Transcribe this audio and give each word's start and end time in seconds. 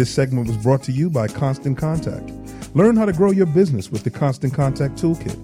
This 0.00 0.14
segment 0.14 0.46
was 0.48 0.56
brought 0.56 0.82
to 0.84 0.92
you 0.92 1.10
by 1.10 1.28
Constant 1.28 1.76
Contact. 1.76 2.32
Learn 2.74 2.96
how 2.96 3.04
to 3.04 3.12
grow 3.12 3.32
your 3.32 3.44
business 3.44 3.92
with 3.92 4.02
the 4.02 4.08
Constant 4.08 4.54
Contact 4.54 4.94
Toolkit. 4.94 5.36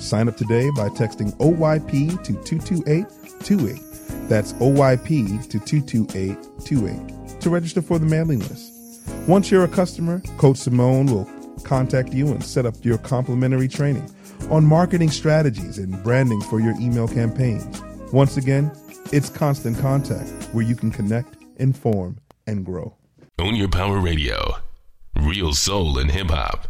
Sign 0.00 0.28
up 0.28 0.36
today 0.36 0.70
by 0.76 0.88
texting 0.90 1.36
OYP 1.38 2.22
to 2.22 2.34
22828. 2.44 4.28
That's 4.28 4.52
OYP 4.52 5.48
to 5.48 5.58
22828 5.58 7.40
to 7.40 7.50
register 7.50 7.82
for 7.82 7.98
the 7.98 8.06
mailing 8.06 8.38
list. 8.38 8.72
Once 9.26 9.50
you're 9.50 9.64
a 9.64 9.68
customer, 9.68 10.22
Coach 10.38 10.58
Simone 10.58 11.06
will 11.06 11.28
contact 11.64 12.12
you 12.12 12.28
and 12.28 12.44
set 12.44 12.66
up 12.66 12.76
your 12.84 12.98
complimentary 12.98 13.66
training 13.66 14.08
on 14.48 14.64
marketing 14.64 15.10
strategies 15.10 15.78
and 15.78 16.00
branding 16.04 16.40
for 16.42 16.60
your 16.60 16.80
email 16.80 17.08
campaigns. 17.08 17.82
Once 18.12 18.36
again, 18.36 18.70
it's 19.12 19.28
Constant 19.28 19.76
Contact 19.80 20.30
where 20.52 20.64
you 20.64 20.76
can 20.76 20.92
connect, 20.92 21.36
inform, 21.56 22.20
and 22.46 22.64
grow. 22.64 22.96
Own 23.40 23.56
Your 23.56 23.68
Power 23.68 23.98
Radio. 23.98 24.58
Real 25.16 25.52
soul 25.52 25.98
and 25.98 26.08
hip 26.08 26.30
hop. 26.30 26.68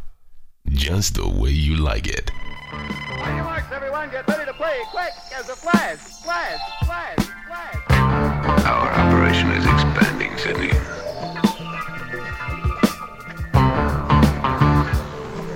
Just 0.66 1.14
the 1.14 1.28
way 1.28 1.50
you 1.50 1.76
like 1.76 2.06
it. 2.06 2.30
On 2.72 3.36
your 3.36 3.44
marks, 3.44 3.70
everyone, 3.70 4.10
get 4.10 4.26
ready 4.26 4.46
to 4.46 4.54
play 4.54 4.80
quick 4.90 5.12
as 5.36 5.50
a 5.50 5.56
flash, 5.56 5.98
flash, 5.98 6.58
flash, 6.86 7.18
flash. 7.46 8.64
Our 8.64 8.88
operation 8.88 9.50
is 9.50 9.66
expanding, 9.66 10.38
Sydney. 10.38 10.72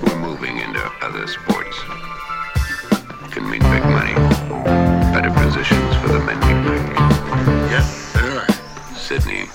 We're 0.02 0.20
moving 0.20 0.58
into 0.58 0.92
other 1.00 1.26
sports. 1.26 1.78
Can 3.32 3.48
mean 3.48 3.60
big 3.60 3.84
money, 3.84 4.14
better 5.14 5.30
positions 5.30 5.96
for 6.02 6.08
the 6.08 6.20
men 6.20 6.36
we 6.36 6.52
pick. 6.68 6.98
Yes, 7.70 8.12
sir. 8.12 8.46
Sydney, 8.94 9.48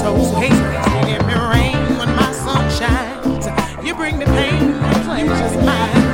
so 0.00 0.16
hastily. 0.40 0.80
You 0.96 1.12
give 1.12 1.26
me 1.26 1.34
rain 1.34 1.76
when 1.98 2.08
my 2.16 2.32
sun 2.32 2.64
shines. 2.72 3.46
You 3.84 3.94
bring 3.94 4.16
me 4.18 4.24
pain 4.24 4.72
when 4.80 4.94
pleasure's 5.04 5.56
mine. 5.62 6.04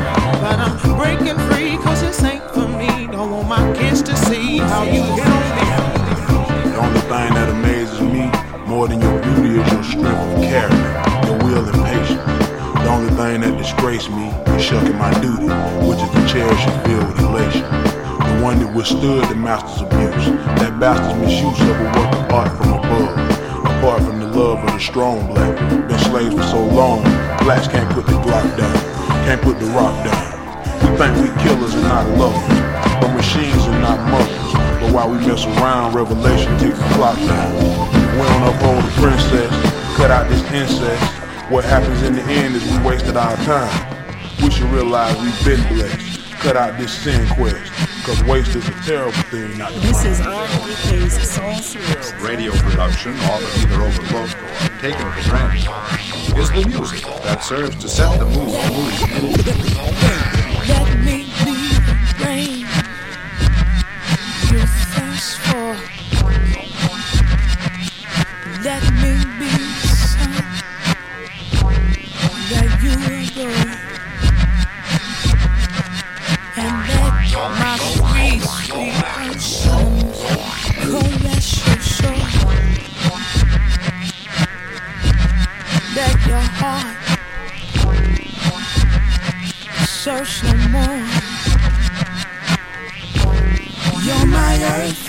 But 0.43 0.59
I'm 0.59 0.75
breaking 0.99 1.39
free 1.49 1.77
cause 1.85 2.01
this 2.01 2.21
ain't 2.25 2.43
for 2.51 2.67
me. 2.67 3.07
Don't 3.07 3.31
want 3.31 3.49
my 3.49 3.65
kids 3.79 4.03
to 4.03 4.17
see 4.27 4.59
how 4.59 4.83
you 4.83 5.03
hit 5.15 5.29
on 5.37 5.45
me. 5.57 5.67
The 6.73 6.79
only 6.83 7.01
thing 7.01 7.31
that 7.39 7.49
amazes 7.49 8.01
me 8.01 8.27
more 8.67 8.89
than 8.89 9.01
your 9.01 9.23
beauty 9.23 9.61
is 9.61 9.73
your 9.73 9.85
strength 9.85 10.35
of 10.35 10.43
character, 10.43 11.29
your 11.29 11.39
will 11.45 11.65
and 11.69 11.81
patience. 11.87 12.27
The 12.83 12.91
only 12.91 13.13
thing 13.15 13.41
that 13.43 13.57
disgraced 13.57 14.11
me 14.11 14.27
is 14.57 14.65
shucking 14.65 14.99
my 14.99 15.13
duty, 15.21 15.47
which 15.87 16.03
is 16.03 16.11
to 16.11 16.23
cherish 16.27 16.63
and 16.67 16.77
feel 16.87 17.07
with 17.07 17.21
elation. 17.21 17.63
The 17.63 18.43
one 18.43 18.59
that 18.59 18.75
withstood 18.75 19.29
the 19.29 19.37
master's 19.37 19.83
abuse, 19.83 20.27
that 20.59 20.79
bastard's 20.81 21.21
misuse 21.23 21.61
of 21.71 21.81
a 21.81 21.85
work 21.85 22.13
of 22.19 22.33
art 22.33 22.51
from 22.59 22.73
above. 22.75 23.26
Apart 23.87 24.03
from 24.03 24.19
the 24.19 24.27
love 24.27 24.59
of 24.65 24.67
the 24.67 24.81
strong 24.81 25.29
black, 25.29 25.57
been 25.87 25.99
slaves 26.01 26.35
for 26.35 26.43
so 26.43 26.59
long, 26.59 27.05
blacks 27.39 27.69
can't 27.69 27.89
put 27.95 28.05
the 28.05 28.19
block 28.19 28.43
down, 28.59 28.75
can't 29.23 29.41
put 29.41 29.61
the 29.61 29.67
rock 29.67 29.95
down. 30.05 30.91
We 30.91 30.99
think 30.99 31.15
we 31.23 31.43
killers 31.45 31.73
and 31.73 31.85
not 31.85 32.05
lovers, 32.19 32.59
but 33.01 33.15
machines 33.15 33.63
and 33.63 33.81
not 33.81 34.01
mothers. 34.11 34.83
But 34.83 34.93
while 34.93 35.09
we 35.09 35.19
mess 35.19 35.47
around, 35.47 35.95
revelation 35.95 36.59
takes 36.59 36.77
the 36.77 36.89
clock 36.99 37.17
down. 37.17 37.55
We 38.19 38.27
don't 38.27 38.57
uphold 38.57 38.83
the 38.83 38.91
princess, 38.99 39.53
cut 39.97 40.11
out 40.11 40.29
this 40.29 40.43
incest. 40.51 41.05
What 41.49 41.65
happens 41.65 42.03
in 42.03 42.15
the 42.15 42.23
end 42.23 42.57
is 42.57 42.65
we 42.69 42.85
wasted 42.85 43.17
our 43.17 43.37
time. 43.47 43.71
We 44.43 44.51
should 44.51 44.69
realize 44.71 45.17
we've 45.23 45.45
been 45.45 45.63
blessed. 45.69 46.16
Cut 46.47 46.57
out 46.57 46.79
this 46.79 46.97
sin 46.97 47.27
quest, 47.31 47.73
cause 48.05 48.23
waste 48.23 48.55
is 48.55 48.69
a 48.69 48.73
terrible 48.85 49.11
thing 49.33 49.59
not 49.59 49.73
to 49.73 49.81
This 49.81 49.91
find. 49.91 50.07
is 50.07 50.21
R&Bekay's 50.21 51.29
Soul 51.29 51.55
Series. 51.55 52.15
radio 52.23 52.53
production, 52.53 53.19
often 53.19 53.69
either 53.69 53.83
overlooked 53.83 54.37
or 54.37 54.81
taken 54.81 55.11
for 55.11 55.29
granted, 55.29 55.69
is 56.39 56.49
the 56.53 56.65
music 56.69 57.05
that 57.25 57.43
serves 57.43 57.75
to 57.83 57.89
set 57.89 58.17
the 58.21 58.27
mood. 58.27 58.55
Search 90.25 90.45
no 90.45 90.69
more. 90.69 91.03
You're 94.03 94.27
my 94.27 94.55
earth. 94.63 95.03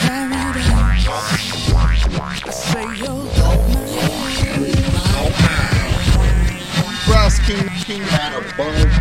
Paradise. 0.00 1.06
Say 2.52 2.86
you're 2.96 3.26
Brass 7.06 7.38
King, 7.46 7.68
King 7.84 8.02
Man 8.02 8.32
above 8.42 8.95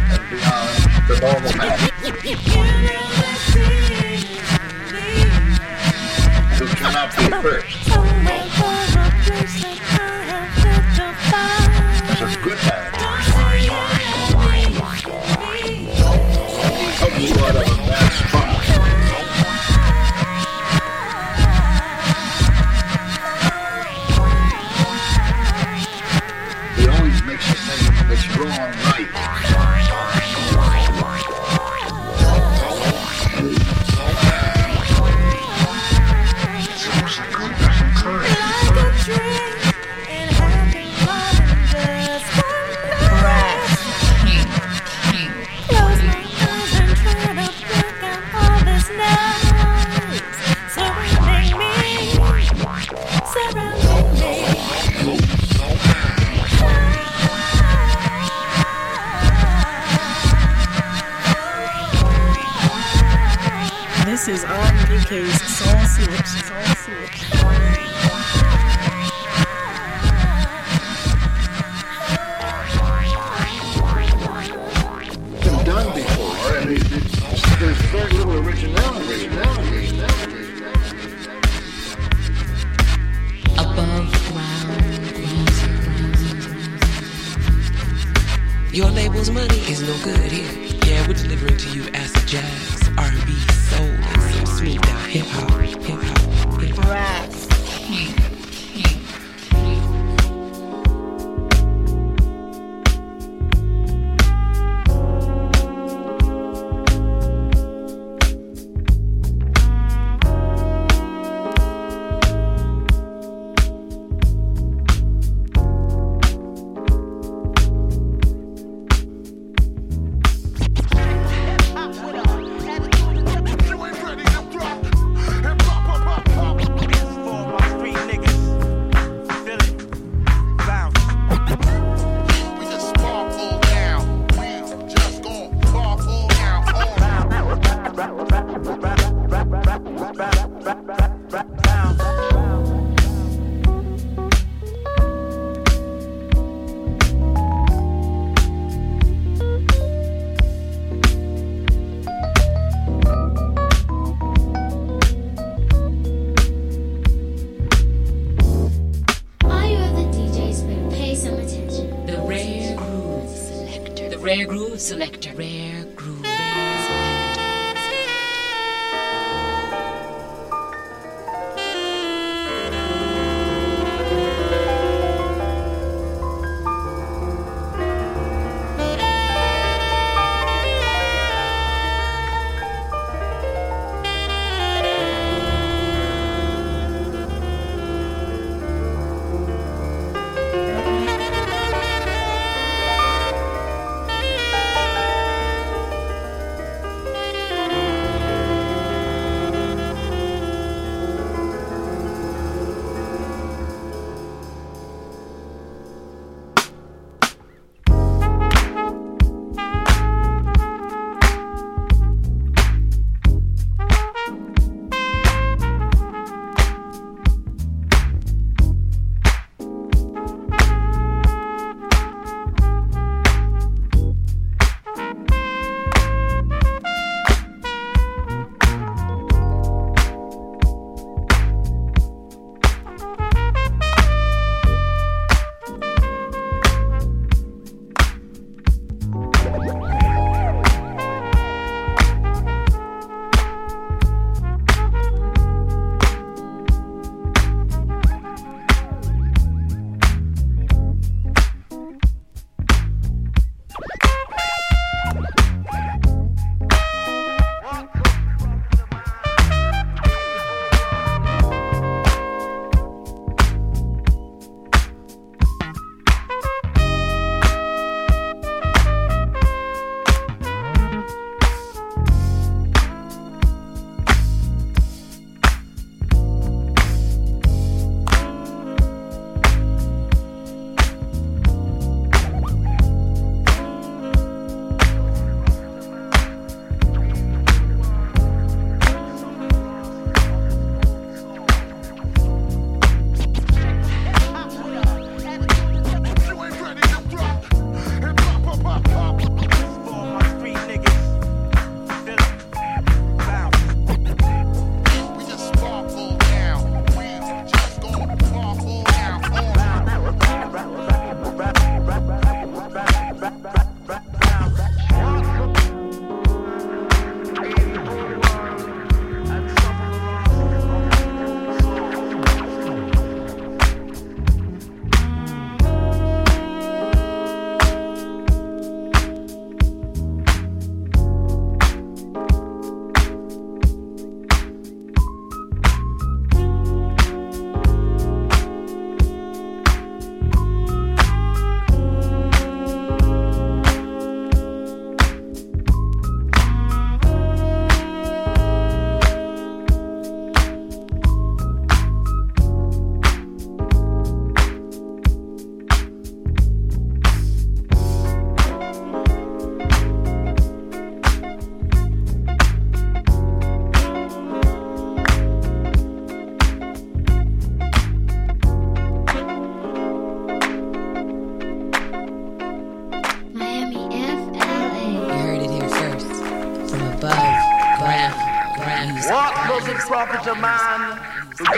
good 90.29 90.37
here. 90.37 90.77
Yeah, 90.85 91.07
we're 91.07 91.13
delivering 91.13 91.57
to 91.57 91.69
you 91.69 91.87
acid 91.93 92.27
jazz, 92.27 92.89
R&B, 92.97 93.33
soul, 93.51 93.85
and 93.85 94.35
some 94.35 94.45
smooth 94.45 94.81
down 94.81 95.09
hip 95.09 95.25
hop, 95.27 95.51
hip 95.61 96.01
hop, 96.01 96.61
hip 96.61 96.75
hop. 96.77 97.14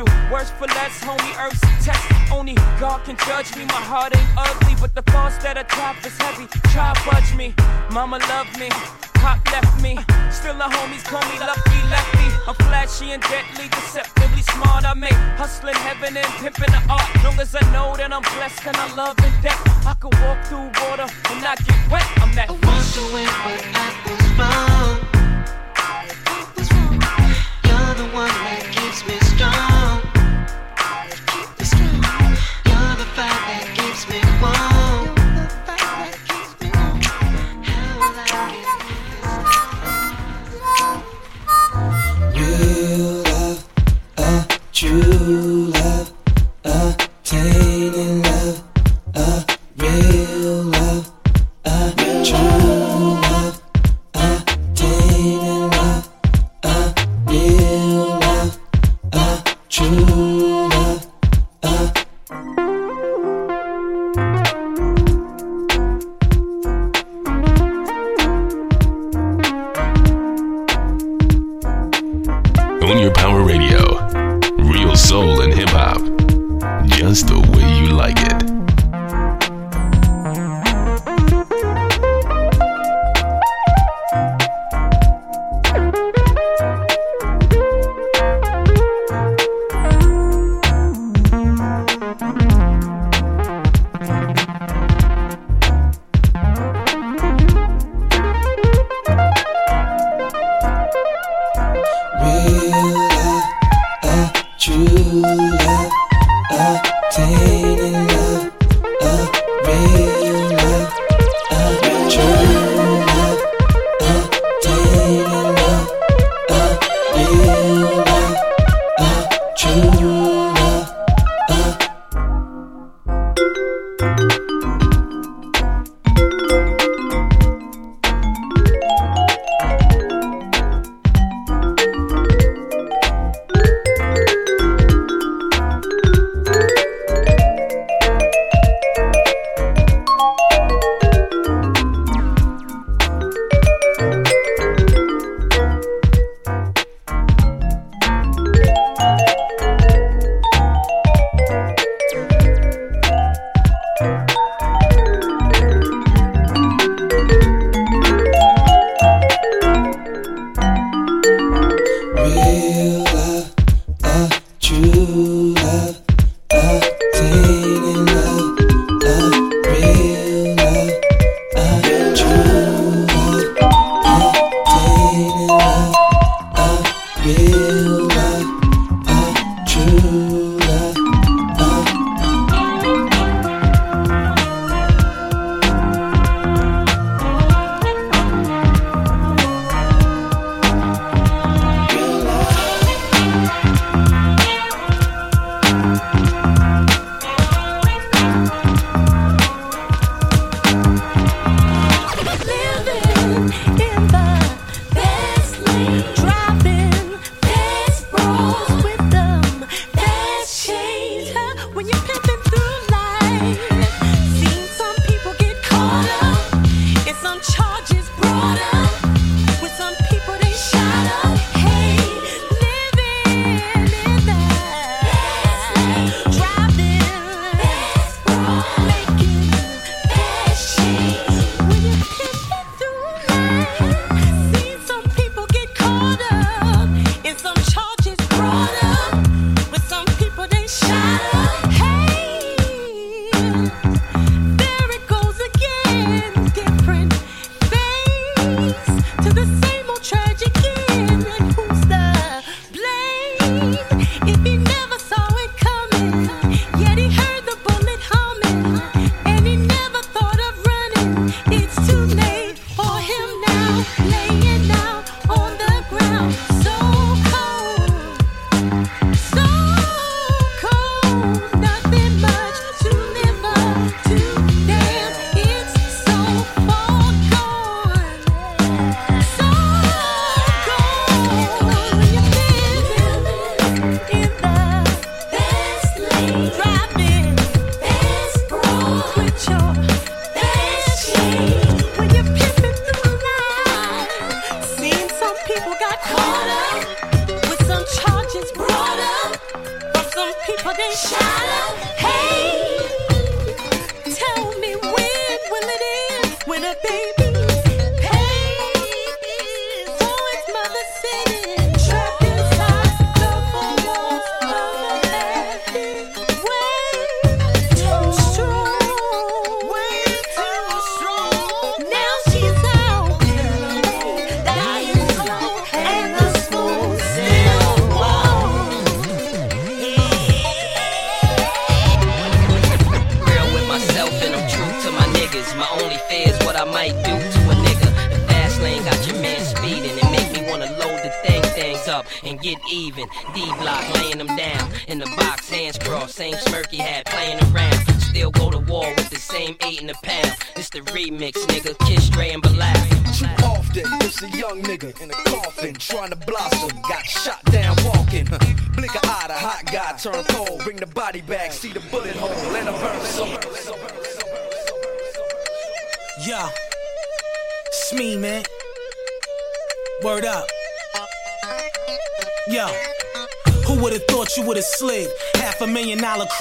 do. 0.05 0.11
Worse 0.31 0.51
for 0.51 0.67
less, 0.67 0.99
homie, 1.01 1.33
earth's 1.39 1.63
a 1.63 1.83
test. 1.83 2.31
Only 2.31 2.55
God 2.79 3.03
can 3.03 3.17
judge 3.27 3.55
me. 3.55 3.65
My 3.65 3.81
heart 3.91 4.15
ain't 4.15 4.29
ugly, 4.37 4.75
but 4.79 4.93
the 4.95 5.01
thoughts 5.11 5.37
that 5.43 5.57
I 5.57 5.63
drop 5.63 5.97
is 6.05 6.17
heavy. 6.17 6.47
Try 6.73 6.93
budge 7.05 7.35
me. 7.35 7.53
Mama 7.91 8.19
loved 8.29 8.59
me. 8.59 8.69
Pop 9.21 9.39
left 9.51 9.81
me. 9.81 9.97
Still 10.31 10.55
the 10.57 10.65
homies 10.65 11.03
call 11.03 11.21
me 11.29 11.37
Lucky 11.39 11.81
Lefty. 11.89 12.27
I'm 12.47 12.55
flashy 12.67 13.11
and 13.11 13.21
deadly, 13.23 13.67
deceptively 13.69 14.41
smart. 14.41 14.85
I 14.85 14.93
make 14.93 15.19
hustling 15.37 15.75
heaven 15.75 16.17
and 16.17 16.31
pimping 16.41 16.71
the 16.71 16.81
art. 16.89 17.09
Long 17.23 17.39
as 17.39 17.53
I 17.55 17.63
know 17.71 17.95
that 17.97 18.11
I'm 18.11 18.23
blessed 18.35 18.65
and 18.65 18.77
I 18.77 18.87
love 18.95 19.17
and 19.19 19.35
death. 19.43 19.61
I 19.85 19.93
could 19.93 20.15
walk 20.23 20.39
through 20.45 20.69
water 20.81 21.07
and 21.29 21.41
not 21.41 21.57
get 21.65 21.79
wet. 21.91 22.07
I'm 22.17 22.33
that. 22.35 22.49
I 22.49 22.53
once 22.53 22.97
went 23.13 23.29
where 23.45 23.61
I 23.75 23.87
was 24.07 25.01
born. 25.01 25.10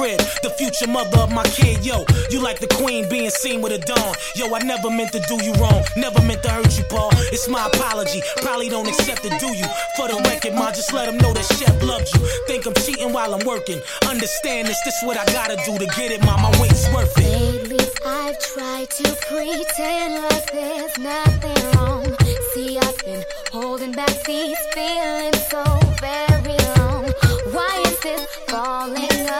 crib, 0.00 0.18
the 0.42 0.48
future 0.56 0.88
mother 0.88 1.18
of 1.18 1.30
my 1.30 1.44
kid. 1.44 1.84
Yo, 1.84 2.04
you 2.30 2.40
like 2.40 2.58
the 2.58 2.66
queen 2.80 3.06
being 3.10 3.28
seen 3.28 3.60
with 3.60 3.72
a 3.72 3.78
don. 3.78 4.14
Yo, 4.34 4.48
I 4.54 4.60
never 4.64 4.88
meant 4.88 5.12
to 5.12 5.20
do 5.28 5.36
you 5.44 5.52
wrong, 5.60 5.84
never 5.94 6.22
meant 6.22 6.42
to 6.44 6.48
hurt 6.48 6.72
you, 6.78 6.84
Paul. 6.84 7.10
It's 7.28 7.48
my 7.48 7.66
apology, 7.66 8.22
probably 8.40 8.70
don't 8.70 8.88
accept 8.88 9.24
it, 9.24 9.38
do 9.38 9.52
you? 9.52 9.68
For 9.96 10.08
the 10.08 10.16
record, 10.24 10.54
ma, 10.54 10.72
just 10.72 10.92
let 10.94 11.04
them 11.06 11.18
know 11.18 11.32
that 11.34 11.44
Chef 11.44 11.76
loves 11.82 12.08
you. 12.14 12.20
Think 12.46 12.66
I'm 12.66 12.74
cheating 12.74 13.12
while 13.12 13.34
I'm 13.34 13.44
working. 13.44 13.80
Understand 14.08 14.68
this, 14.68 14.80
this 14.84 14.96
what 15.02 15.18
I 15.18 15.24
gotta 15.32 15.56
do 15.66 15.76
to 15.76 15.86
get 15.96 16.10
it, 16.12 16.24
ma. 16.24 16.36
My 16.40 16.50
weight's 16.60 16.88
worth 16.94 17.12
it. 17.18 17.28
Lately, 17.28 17.84
I've 18.06 18.38
tried 18.38 18.88
to 19.00 19.08
pretend 19.28 20.22
like 20.24 20.50
there's 20.52 20.96
nothing 20.98 21.60
wrong. 21.76 22.06
See, 22.54 22.78
I've 22.78 22.98
been 23.04 23.24
holding 23.52 23.92
back 23.92 24.16
these 24.24 24.58
feelings 24.72 25.46
so 25.48 25.62
very 26.00 26.56
long. 26.78 27.04
Why 27.52 27.82
is 27.84 28.00
this 28.00 28.26
falling 28.48 29.28
up? 29.28 29.39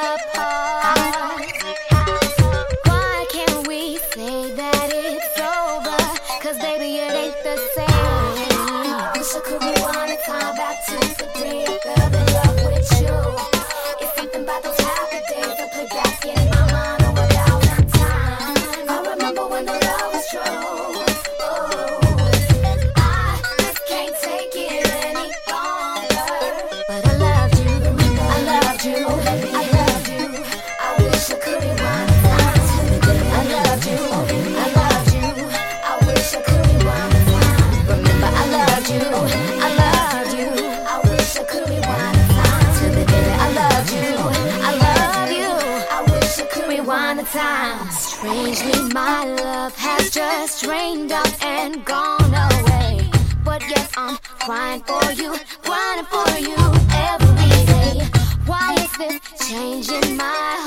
strangely, 48.54 48.92
my 48.92 49.24
love 49.24 49.76
has 49.76 50.10
just 50.10 50.62
drained 50.64 51.12
up 51.12 51.42
and 51.42 51.84
gone 51.84 52.34
away. 52.34 53.08
But 53.44 53.62
yes, 53.62 53.90
I'm 53.96 54.16
crying 54.40 54.82
for 54.82 55.12
you, 55.12 55.36
crying 55.62 56.04
for 56.06 56.38
you 56.38 56.56
every 56.92 57.50
day. 57.66 58.06
Why 58.46 58.74
is 58.74 58.92
this 58.98 59.48
changing 59.48 60.16
my 60.16 60.59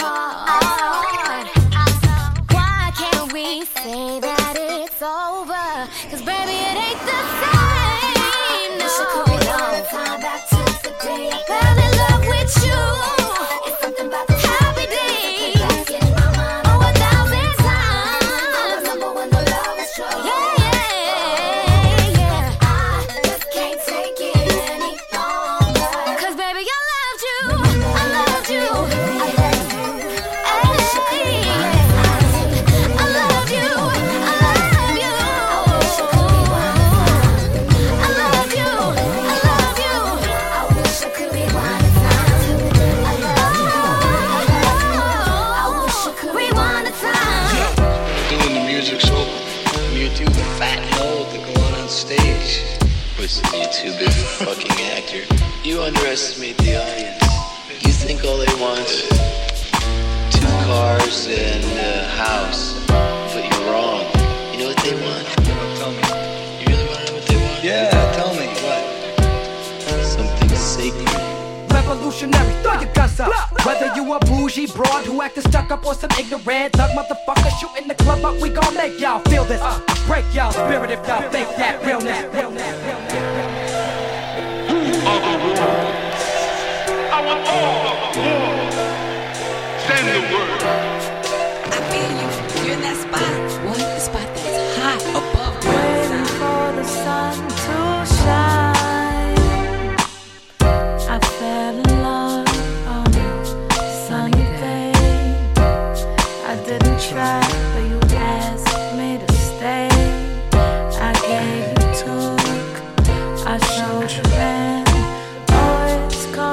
who 75.13 75.21
acting 75.21 75.43
stuck 75.43 75.69
up 75.71 75.85
or 75.85 75.93
some 75.93 76.09
ignorant 76.19 76.73
thug 76.73 76.89
motherfucker 76.91 77.51
shooting 77.59 77.87
the 77.87 77.95
club 77.95 78.25
up. 78.25 78.41
We 78.41 78.49
gon' 78.49 78.73
make 78.73 78.99
y'all 78.99 79.19
feel 79.29 79.45
this, 79.45 79.61
break 80.07 80.25
y'all 80.33 80.51
spirit 80.51 80.89
if 80.91 81.07
y'all 81.07 81.29
fake 81.29 81.49
that 81.57 81.85
realness. 81.85 82.33
realness. 82.33 82.92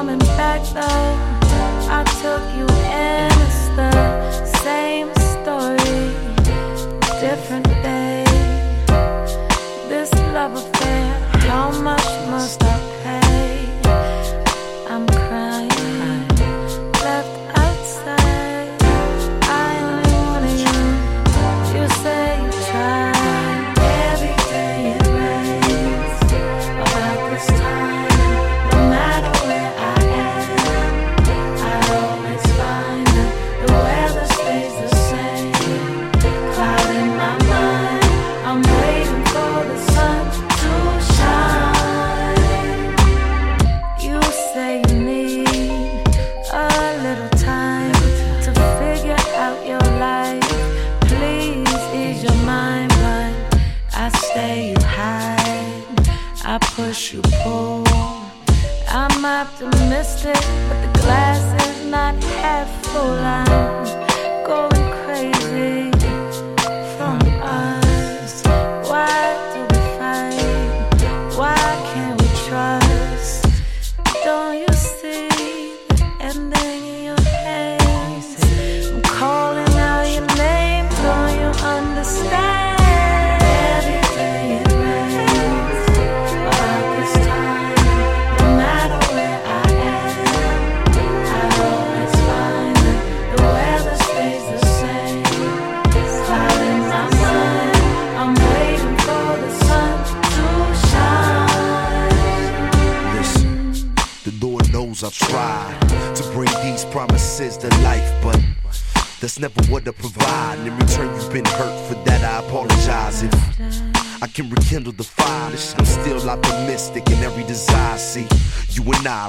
coming 0.01 0.17
back 0.35 0.63
though. 0.73 1.15
I 1.97 2.03
took 2.23 2.43
you 2.57 2.65
in, 3.05 3.29
it's 3.45 3.67
the 3.79 3.91
same 4.63 5.13
story, 5.33 6.01
different 7.19 7.67
day. 7.83 8.23
This 9.89 10.11
love 10.33 10.55
affair, 10.55 11.13
how 11.47 11.69
much 11.83 12.09
must 12.31 12.63
I? 12.63 12.70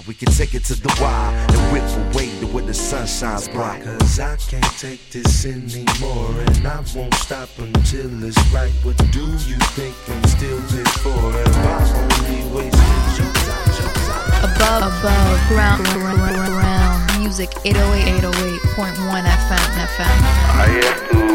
we 0.00 0.14
can 0.14 0.32
take 0.32 0.54
it 0.54 0.64
to 0.64 0.74
the 0.74 0.88
wild 1.00 1.34
and 1.50 1.72
whip 1.72 1.82
away 2.14 2.28
to 2.40 2.46
where 2.46 2.64
the 2.64 2.74
sun 2.74 3.06
shines 3.06 3.48
bright. 3.48 3.84
Cause 3.84 4.20
I 4.20 4.36
can't 4.36 4.78
take 4.78 5.10
this 5.10 5.44
anymore, 5.44 6.30
and 6.46 6.66
I 6.66 6.82
won't 6.94 7.14
stop 7.14 7.48
until 7.58 8.24
it's 8.24 8.38
right. 8.52 8.72
What 8.82 8.96
do 9.12 9.20
you 9.20 9.58
think 9.76 9.94
I'm 10.08 10.24
still 10.24 10.60
here 10.72 10.84
for? 11.02 11.40
If 11.40 11.56
I 11.56 11.82
only 12.00 12.40
wasted 12.54 13.18
your 13.18 13.32
time, 13.32 14.54
above, 14.54 14.82
above 14.82 15.48
ground, 15.48 15.84
ground, 15.84 16.18
ground, 16.18 16.52
ground 16.52 16.82
music 17.22 17.50
808 17.64 18.20
808.1 18.20 19.24
FM, 19.24 19.66
FM. 19.88 20.16
I 20.54 20.68
have 20.82 21.10
to 21.10 21.31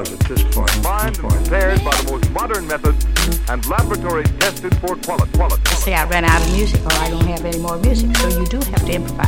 was 0.00 0.12
at 0.12 0.20
this 0.20 0.42
point. 0.54 0.68
Combined 0.68 1.18
and 1.18 1.28
prepared 1.28 1.84
by 1.84 1.96
the 1.96 2.12
most 2.12 2.30
modern 2.30 2.66
methods 2.66 3.06
and 3.48 3.64
laboratories 3.66 4.28
tested 4.38 4.74
for 4.76 4.96
quality. 4.96 5.32
quality. 5.32 5.70
See, 5.76 5.94
I 5.94 6.04
ran 6.08 6.24
out 6.24 6.42
of 6.42 6.52
music, 6.52 6.80
or 6.84 6.92
I 6.92 7.10
don't 7.10 7.26
have 7.26 7.44
any 7.44 7.58
more 7.58 7.78
music, 7.78 8.14
so 8.16 8.28
you 8.28 8.46
do 8.46 8.58
have 8.58 8.84
to 8.84 8.92
improvise. 8.92 9.25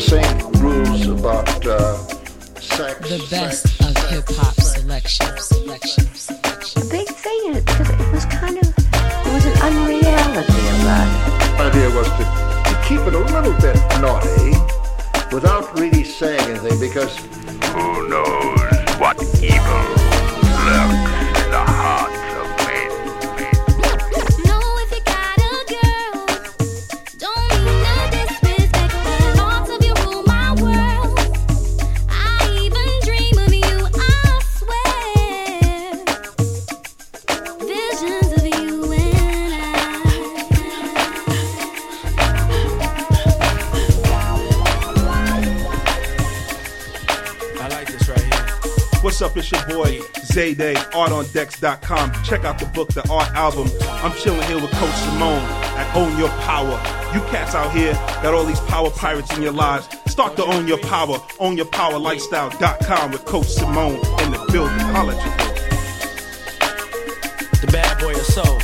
the 0.00 0.22
same 0.22 0.52
rules 0.62 1.06
about 1.08 1.66
uh, 1.66 1.96
sex. 2.58 2.98
The 3.00 3.26
best 3.30 3.68
sex, 3.68 3.80
of 3.80 4.10
hip 4.10 4.24
hop 4.30 4.54
selections. 4.54 5.44
Selections. 5.44 6.26
The 6.74 6.88
big 6.90 7.08
thing 7.08 7.54
is 7.54 7.64
because 7.64 7.90
it 7.90 8.12
was 8.12 8.24
kind 8.24 8.56
of 8.56 8.64
it 8.64 9.32
was 9.34 9.44
an 9.44 9.56
unreality 9.60 10.62
about 10.80 11.06
it. 11.06 11.56
The 11.56 11.64
idea 11.68 11.90
was 11.90 12.08
to, 12.16 12.24
to 12.70 12.82
keep 12.88 13.00
it 13.00 13.14
a 13.14 13.18
little 13.18 13.52
bit 13.60 13.76
naughty 14.00 14.56
without 15.34 15.78
really 15.78 16.04
saying 16.04 16.40
anything 16.48 16.80
because 16.80 17.14
who 17.74 18.08
knows 18.08 18.60
what 18.98 19.20
evil 19.42 19.99
Day 50.40 50.54
Day, 50.54 50.72
artondex.com. 50.72 52.24
Check 52.24 52.44
out 52.44 52.58
the 52.58 52.64
book, 52.64 52.88
the 52.94 53.06
art 53.10 53.28
album. 53.34 53.68
I'm 54.02 54.10
chilling 54.16 54.40
here 54.48 54.58
with 54.58 54.70
Coach 54.70 54.94
Simone 54.94 55.44
at 55.76 55.94
Own 55.94 56.16
Your 56.16 56.30
Power. 56.48 56.80
You 57.12 57.20
cats 57.28 57.54
out 57.54 57.70
here 57.72 57.92
got 58.22 58.32
all 58.32 58.46
these 58.46 58.60
power 58.60 58.88
pirates 58.88 59.36
in 59.36 59.42
your 59.42 59.52
lives. 59.52 59.86
Start 60.10 60.36
to 60.36 60.44
own 60.46 60.66
your 60.66 60.78
power, 60.78 61.18
ownyourpowerlifestyle.com 61.44 63.10
with 63.10 63.26
Coach 63.26 63.48
Simone 63.48 63.96
in 63.96 64.30
the 64.32 64.42
building. 64.50 64.78
Holla 64.96 65.12
The 67.60 67.66
bad 67.70 68.00
boy 68.00 68.12
of 68.12 68.24
soul, 68.24 68.58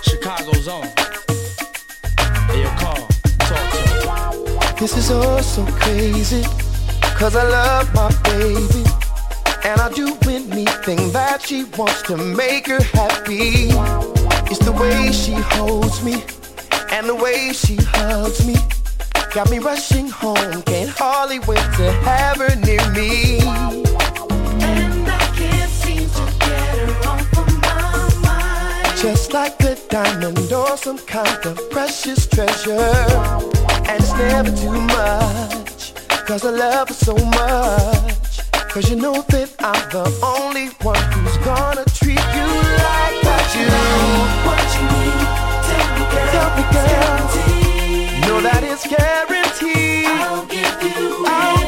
Chicago's 0.00 0.66
own. 0.66 0.88
Your 2.56 2.72
call, 2.80 3.06
talk 3.50 3.70
to. 3.74 4.76
This 4.80 4.96
is 4.96 5.10
all 5.10 5.42
so 5.42 5.66
crazy, 5.72 6.42
cause 7.02 7.36
I 7.36 7.44
love 7.46 7.94
my 7.94 8.10
baby. 8.22 9.01
And 9.64 9.80
I 9.80 9.90
do 9.92 10.16
anything 10.28 11.12
that 11.12 11.42
she 11.42 11.64
wants 11.78 12.02
to 12.02 12.16
make 12.16 12.66
her 12.66 12.82
happy. 12.82 13.70
It's 14.50 14.58
the 14.64 14.72
way 14.72 15.12
she 15.12 15.32
holds 15.32 16.02
me, 16.02 16.14
and 16.90 17.08
the 17.08 17.14
way 17.14 17.52
she 17.52 17.76
hugs 17.76 18.44
me. 18.44 18.56
Got 19.32 19.50
me 19.50 19.60
rushing 19.60 20.08
home, 20.08 20.62
can't 20.62 20.90
hardly 20.90 21.38
wait 21.38 21.64
to 21.78 21.92
have 22.02 22.38
her 22.38 22.54
near 22.56 22.84
me. 22.90 23.38
And 23.40 25.08
I 25.08 25.32
can't 25.38 25.70
seem 25.70 26.08
to 26.10 26.24
get 26.40 26.78
her 26.80 27.08
off 27.08 27.38
of 27.38 27.48
my 27.62 28.28
mind. 28.28 28.98
Just 28.98 29.32
like 29.32 29.58
a 29.62 29.76
diamond 29.88 30.52
or 30.52 30.76
some 30.76 30.98
kind 30.98 31.46
of 31.46 31.70
precious 31.70 32.26
treasure. 32.26 32.96
And 33.88 34.02
it's 34.02 34.12
never 34.14 34.50
too 34.54 34.80
much, 34.98 35.94
cause 36.26 36.44
I 36.44 36.50
love 36.50 36.88
her 36.88 36.94
so 36.94 37.14
much. 37.14 38.31
Cause 38.72 38.88
you 38.88 38.96
know 38.96 39.12
that 39.12 39.52
I'm 39.58 39.84
the 39.90 40.08
only 40.24 40.68
one 40.80 40.96
who's 41.12 41.36
gonna 41.44 41.84
treat 41.92 42.16
you 42.16 42.48
like 42.80 43.20
I 43.20 43.44
do. 43.52 43.68
What 44.48 44.64
you 44.72 44.88
need, 44.96 45.28
tell 45.68 45.92
me, 45.92 46.08
girl. 46.08 46.32
Tell 46.32 46.50
me, 46.56 46.64
girl. 46.72 47.20
Know 48.24 48.40
that 48.40 48.64
it's 48.64 48.88
guaranteed. 48.88 50.08
I'll 50.08 50.46
give 50.46 50.82
you 50.88 51.20
I'll 51.28 51.61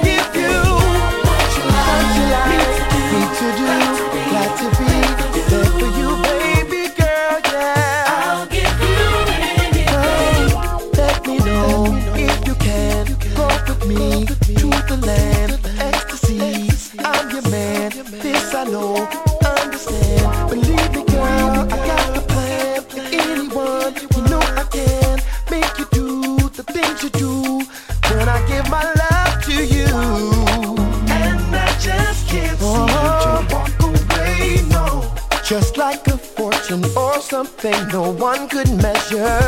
something 37.44 37.88
no 37.88 38.10
one 38.12 38.48
could 38.48 38.70
measure. 38.82 39.40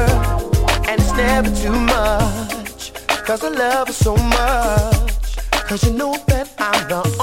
And 0.89 1.01
it's 1.01 1.13
never 1.17 1.51
too 1.63 1.73
much. 1.73 2.93
Cause 3.25 3.43
I 3.43 3.49
love 3.49 3.89
her 3.89 3.93
so 3.93 4.17
much. 4.17 5.37
Cause 5.69 5.85
you 5.85 5.93
know 5.93 6.15
that 6.29 6.49
I'm 6.59 6.89
the 6.89 7.16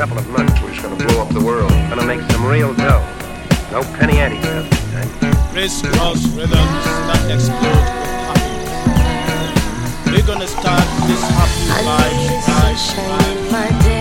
couple 0.00 0.16
of 0.16 0.28
months. 0.30 0.58
We're 0.62 0.70
just 0.70 0.80
gonna 0.80 0.96
blow 0.96 1.20
up 1.20 1.28
the 1.28 1.44
world. 1.44 1.70
Gonna 1.90 2.06
make 2.06 2.22
some 2.30 2.46
real 2.46 2.72
dough. 2.72 3.04
No 3.70 3.82
penny 3.98 4.16
ante 4.18 4.40
stuff 4.40 4.70
this 4.70 5.12
time. 5.20 5.52
Crisscross 5.52 6.24
rhythms 6.28 6.84
that 7.04 7.30
explode 7.30 7.84
with 7.92 8.16
happiness. 8.24 9.52
We're 10.06 10.26
gonna 10.26 10.48
start 10.48 10.86
this 11.06 11.20
happy 11.20 11.66
vibes, 11.84 12.40
vibes, 12.48 13.50
vibes. 13.52 13.99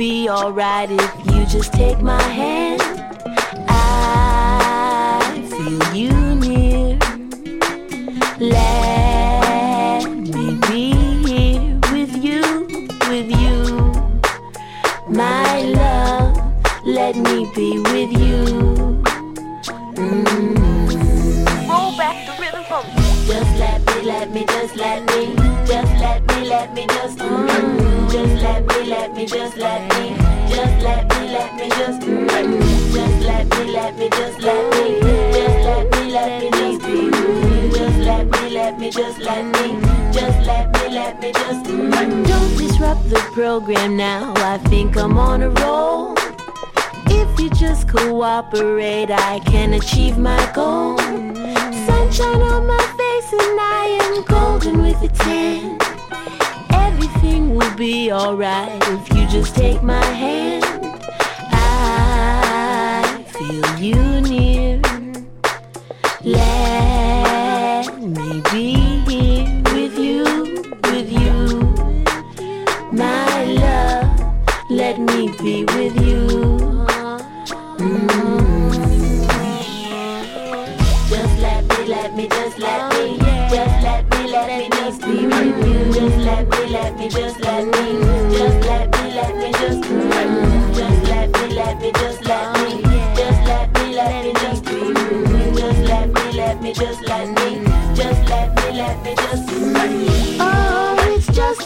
be 0.00 0.30
alright 0.30 0.90
if 0.90 1.26
you 1.26 1.44
just 1.44 1.74
take 1.74 2.00
my 2.00 2.22
hand. 2.22 2.80
I 3.68 5.46
feel 5.50 5.94
you. 5.94 6.19
me, 29.20 29.26
just 29.26 29.56
let 29.58 29.82
me, 29.82 30.16
just 30.48 30.82
let 30.82 31.08
me, 31.10 31.28
let 31.30 31.54
me 31.56 31.68
just, 31.68 32.00
mm, 32.00 32.26
mm, 32.26 32.92
just 32.94 33.20
let 33.26 33.46
me, 33.50 33.72
let 33.72 33.98
me, 33.98 34.08
just 34.08 34.40
let 34.40 34.70
me, 34.72 35.00
just 35.00 35.64
let 35.66 35.90
me, 35.92 36.12
let 36.12 36.40
me 36.40 36.50
just 36.50 36.86
be, 36.86 37.10
mm, 37.10 37.74
just 37.74 37.98
let 37.98 38.30
me, 38.30 38.50
let 38.50 38.78
me, 38.78 38.90
just 38.90 39.18
let 39.18 39.44
me, 39.44 39.80
just 40.10 40.46
let 40.46 40.72
me, 40.72 40.88
let 40.94 41.20
me 41.20 41.32
just. 41.32 41.64
Don't 41.66 42.56
disrupt 42.56 43.10
the 43.10 43.20
program 43.34 43.96
now. 43.96 44.32
I 44.36 44.56
think 44.70 44.96
I'm 44.96 45.18
on 45.18 45.42
a 45.42 45.50
roll. 45.50 46.14
If 47.06 47.40
you 47.40 47.50
just 47.50 47.88
cooperate, 47.88 49.10
I 49.10 49.40
can 49.40 49.74
achieve 49.74 50.16
my 50.16 50.50
goal. 50.54 50.98
Sunshine 50.98 52.42
on 52.42 52.66
my 52.66 52.84
face, 52.98 53.32
and 53.32 53.60
I 53.60 53.98
am 54.02 54.24
golden 54.24 54.82
with 54.82 55.02
a 55.02 55.08
tan 55.08 55.89
everything 57.16 57.54
will 57.54 57.74
be 57.76 58.12
alright 58.12 58.82
if 58.88 59.08
you 59.10 59.26
just 59.28 59.54
take 59.54 59.82
my 59.82 60.04
hand. 60.04 60.64
I 61.52 63.24
feel 63.28 63.78
you 63.78 64.20
need. 64.20 64.39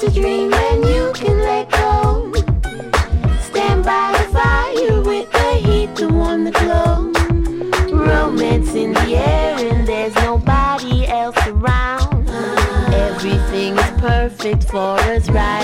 a 0.07 0.11
dream 0.11 0.51
when 0.51 0.83
you 0.87 1.13
can 1.15 1.39
let 1.39 1.71
go. 1.71 2.33
Stand 3.41 3.85
by 3.85 4.13
the 4.13 4.25
fire 4.33 5.01
with 5.03 5.31
the 5.33 5.53
heat 5.65 5.97
to 5.97 6.09
warm 6.09 6.45
the 6.45 6.51
glow. 6.51 7.11
Romance 7.97 8.75
in 8.75 8.93
the 8.93 9.17
air 9.17 9.57
and 9.59 9.87
there's 9.87 10.15
nobody 10.17 11.07
else 11.07 11.39
around. 11.47 12.29
Everything 12.93 13.79
is 13.79 13.91
perfect 14.01 14.65
for 14.65 14.99
us 15.13 15.29
right 15.31 15.64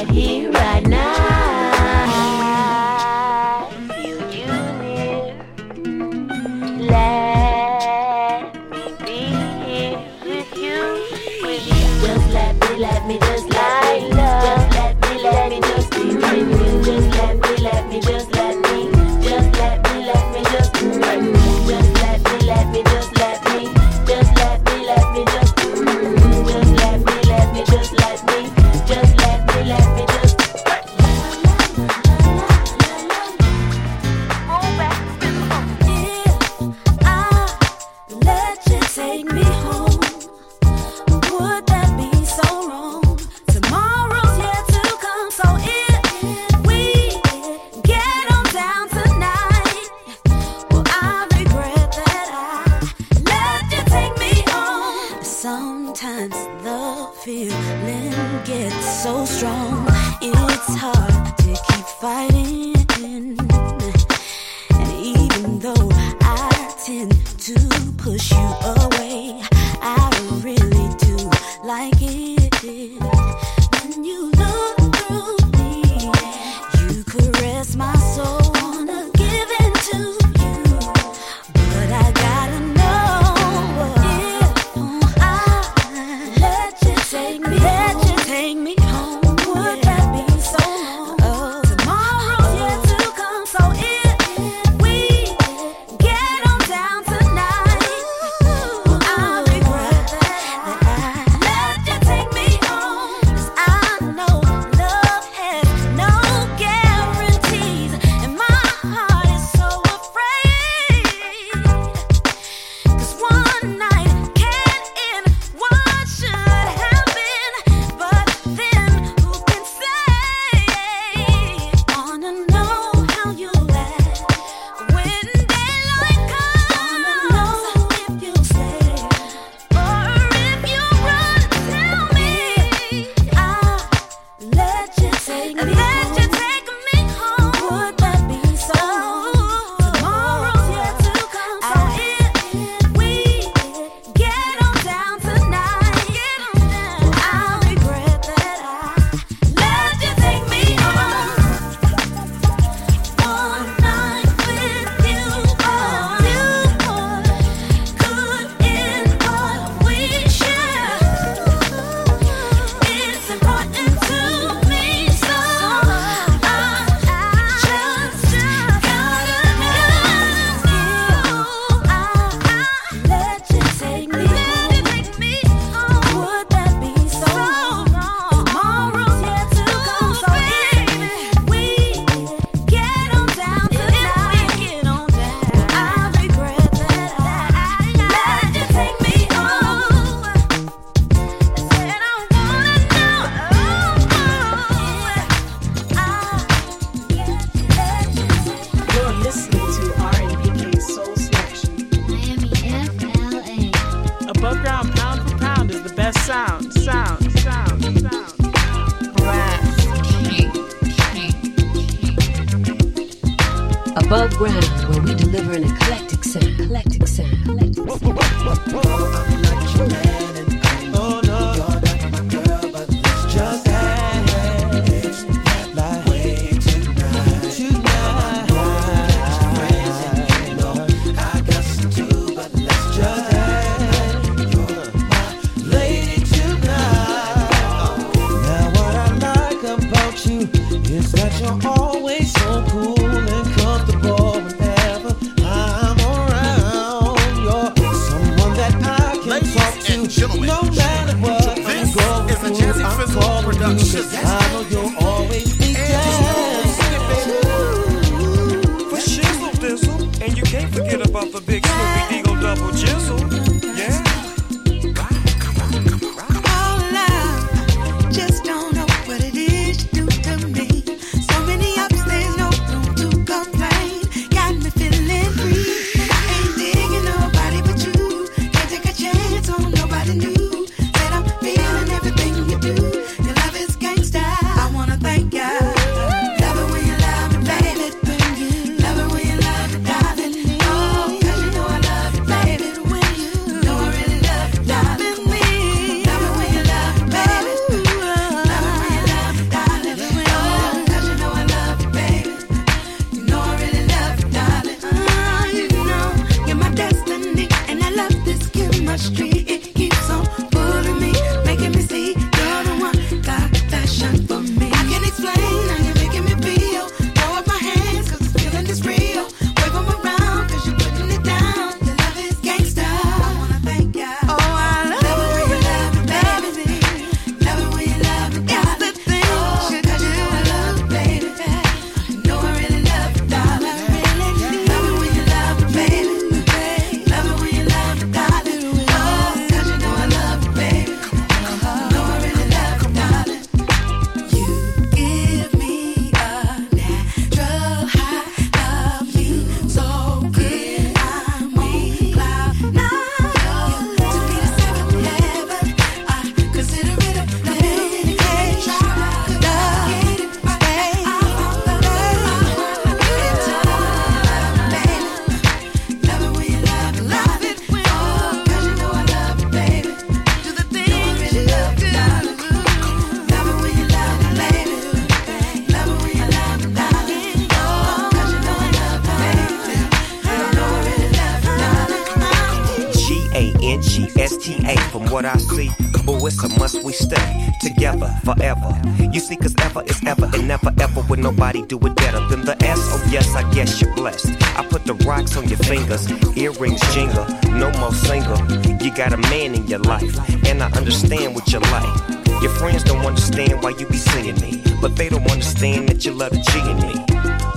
nobody 391.53 391.67
do 391.67 391.87
it 391.87 391.97
better 391.97 392.21
than 392.29 392.45
the 392.45 392.57
S. 392.63 392.79
Oh, 392.93 393.09
yes, 393.11 393.35
I 393.35 393.43
guess 393.53 393.81
you're 393.81 393.95
blessed. 393.95 394.31
I 394.57 394.65
put 394.67 394.85
the 394.85 394.95
rocks 395.07 395.37
on 395.37 395.49
your 395.49 395.59
fingers, 395.59 396.09
earrings 396.37 396.81
jingle, 396.95 397.27
no 397.51 397.71
more 397.81 397.93
single. 397.93 398.39
You 398.81 398.95
got 398.95 399.13
a 399.13 399.17
man 399.17 399.55
in 399.55 399.67
your 399.67 399.81
life, 399.81 400.17
and 400.47 400.63
I 400.63 400.71
understand 400.73 401.35
what 401.35 401.53
you 401.53 401.59
like. 401.59 402.09
Your 402.43 402.53
friends 402.53 402.85
don't 402.85 403.05
understand 403.05 403.63
why 403.63 403.71
you 403.71 403.87
be 403.87 403.97
seeing 403.97 404.41
me, 404.41 404.63
but 404.81 404.97
they 404.97 405.09
don't 405.09 405.29
understand 405.31 405.89
that 405.89 406.05
you 406.05 406.13
love 406.13 406.31
the 406.31 406.41
G 406.51 406.59
in 406.71 406.77
me. 406.87 406.95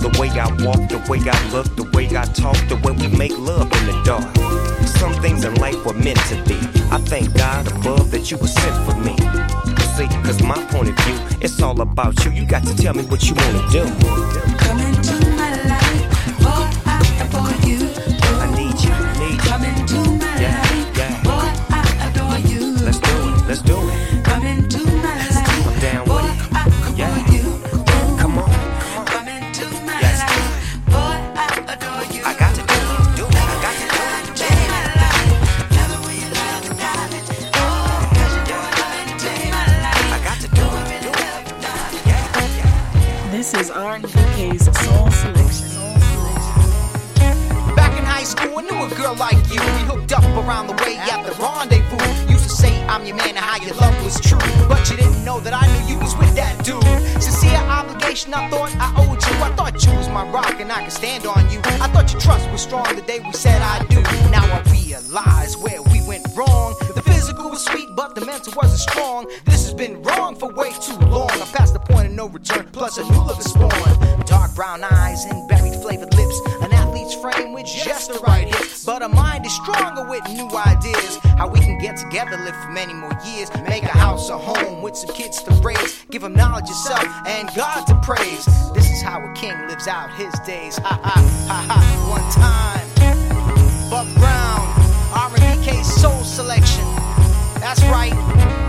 The 0.02 0.10
way 0.18 0.28
I 0.30 0.48
walk, 0.64 0.88
the 0.88 0.98
way 1.08 1.20
I 1.24 1.38
look, 1.52 1.66
the 1.76 1.88
way 1.94 2.06
I 2.06 2.24
talk, 2.24 2.56
the 2.68 2.76
way 2.82 2.92
we 2.92 3.08
make 3.16 3.36
love 3.38 3.70
in 3.78 3.86
the 3.86 4.02
dark. 4.04 4.26
Some 4.98 5.14
things 5.22 5.44
in 5.44 5.54
life 5.56 5.84
were 5.86 5.94
meant 5.94 6.20
to 6.30 6.36
be. 6.44 6.58
I 6.90 6.98
thank 6.98 7.32
God 7.34 7.68
above 7.68 8.10
that 8.10 8.30
you 8.30 8.38
were 8.38 8.48
sent 8.48 8.76
for 8.86 8.96
me. 9.00 9.63
See, 9.96 10.08
cause 10.08 10.42
my 10.42 10.56
point 10.70 10.88
of 10.88 10.96
view, 11.04 11.14
it's 11.40 11.62
all 11.62 11.80
about 11.80 12.24
you. 12.24 12.32
You 12.32 12.44
got 12.44 12.64
to 12.64 12.74
tell 12.74 12.94
me 12.94 13.04
what 13.04 13.22
you 13.28 13.36
wanna 13.36 13.70
do. 13.70 15.33
I 58.32 58.48
thought 58.48 58.74
I 58.76 58.88
owed 59.02 59.22
you. 59.22 59.42
I 59.42 59.50
thought 59.54 59.84
you 59.84 59.92
was 59.98 60.08
my 60.08 60.26
rock 60.30 60.58
and 60.60 60.72
I 60.72 60.84
could 60.84 60.92
stand 60.92 61.26
on 61.26 61.50
you. 61.50 61.60
I 61.64 61.88
thought 61.88 62.10
your 62.12 62.20
trust 62.20 62.50
was 62.50 62.62
strong 62.62 62.84
the 62.94 63.02
day 63.02 63.18
we 63.20 63.32
said 63.32 63.60
I 63.60 63.84
do. 63.86 64.00
Now 64.30 64.44
I 64.44 64.62
realize 64.70 65.56
where 65.58 65.82
we 65.82 66.00
went 66.06 66.26
wrong. 66.34 66.74
The 66.94 67.02
physical 67.02 67.50
was 67.50 67.64
sweet, 67.64 67.88
but 67.94 68.14
the 68.14 68.24
mental 68.24 68.54
wasn't 68.56 68.80
strong. 68.80 69.30
This 69.44 69.64
has 69.64 69.74
been 69.74 70.02
wrong 70.02 70.36
for 70.36 70.52
way 70.52 70.72
too 70.80 70.96
long. 71.06 71.30
I 71.30 71.46
passed 71.52 71.74
the 71.74 71.80
point 71.80 72.06
of 72.06 72.12
no 72.12 72.28
return, 72.28 72.68
plus 72.72 72.96
a 72.98 73.04
new 73.04 73.20
look 73.20 73.38
is 73.38 73.52
born. 73.52 74.24
Dark 74.24 74.54
brown 74.54 74.84
eyes 74.84 75.24
and 75.26 75.46
flavored 75.84 76.14
lips. 76.14 76.40
An 76.62 76.72
athlete's 76.72 77.14
frame 77.14 77.52
with 77.52 77.66
just 77.66 78.10
the 78.10 78.18
right 78.20 78.46
hips. 78.46 78.86
But 78.86 79.02
a 79.02 79.08
mind 79.08 79.44
is 79.44 79.54
stronger 79.54 80.08
with 80.08 80.26
new 80.30 80.48
ideas. 80.48 81.18
How 81.36 81.46
we 81.46 81.60
can 81.60 81.78
get 81.78 81.98
together, 81.98 82.38
live 82.38 82.56
for 82.56 82.70
many 82.70 82.94
more 82.94 83.12
years. 83.26 83.50
Make 83.68 83.82
a 83.82 83.88
house 83.88 84.30
a 84.30 84.38
home 84.38 84.80
with 84.80 84.96
some 84.96 85.14
kids 85.14 85.42
to 85.42 85.50
raise. 85.62 86.02
Give 86.10 86.22
them 86.22 86.32
knowledge 86.32 86.70
of 86.70 86.76
self 86.76 87.06
and 87.26 87.50
God 87.54 87.86
to 87.88 87.94
praise. 88.02 88.46
This 88.72 88.90
is 88.90 89.02
how 89.02 89.20
a 89.20 89.30
king 89.34 89.56
lives 89.68 89.86
out 89.86 90.10
his 90.14 90.32
days. 90.46 90.78
Ha 90.78 90.98
ha 91.02 91.16
ha 91.48 91.60
ha. 91.68 91.78
One 92.16 92.28
time. 92.32 92.88
Buck 93.90 94.08
Brown, 94.14 94.64
R&Bekay 95.12 95.84
Soul 95.84 96.24
Selection. 96.24 96.84
That's 97.60 97.82
right. 97.84 98.63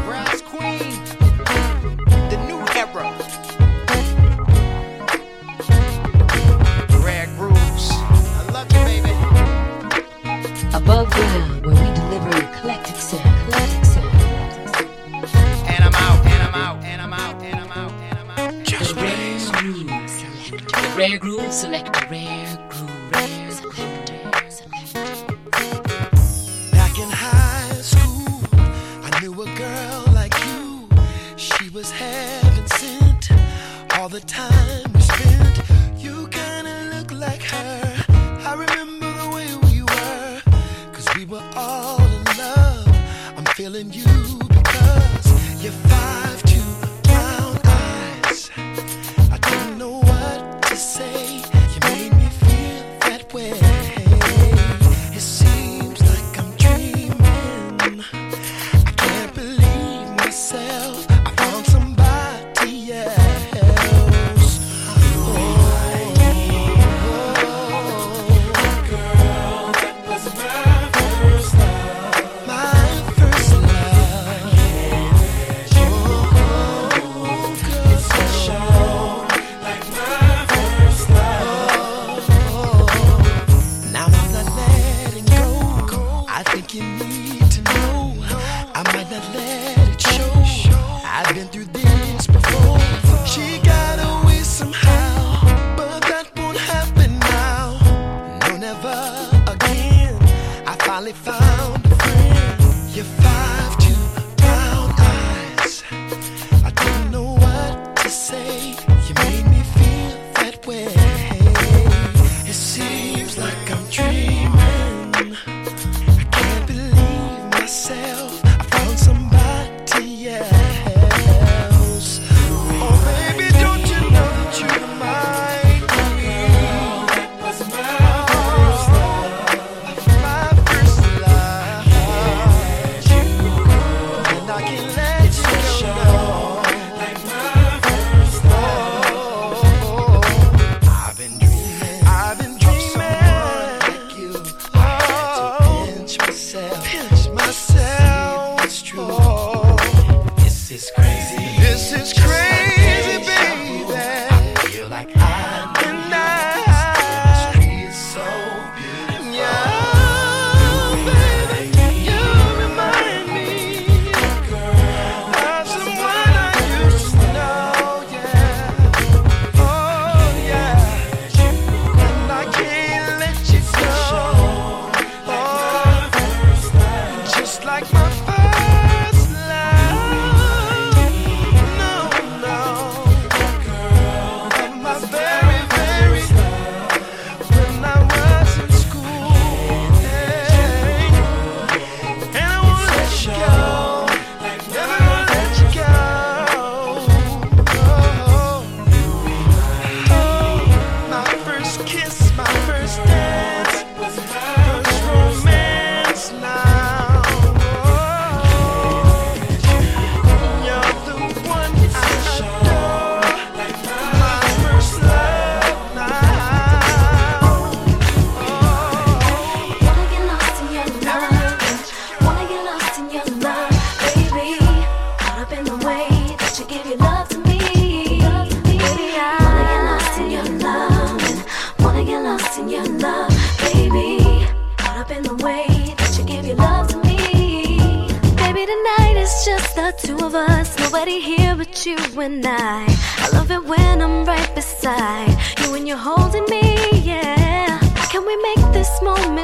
Rare 20.96 21.18
groove 21.18 21.52
select. 21.52 21.94
The 21.94 22.08
rare 22.10 22.58
groove. 22.70 23.12
Rare 23.12 23.52
groove. 23.62 23.76
Back 26.72 26.98
in 26.98 27.10
high 27.10 27.82
school, 27.82 28.40
I 29.04 29.20
knew 29.22 29.34
a 29.34 29.46
girl 29.56 30.04
like 30.14 30.34
you. 30.46 30.88
She 31.36 31.70
was 31.70 31.92
heaven 31.92 32.68
sent. 32.68 33.32
All 33.98 34.10
the 34.10 34.22
time 34.22 34.55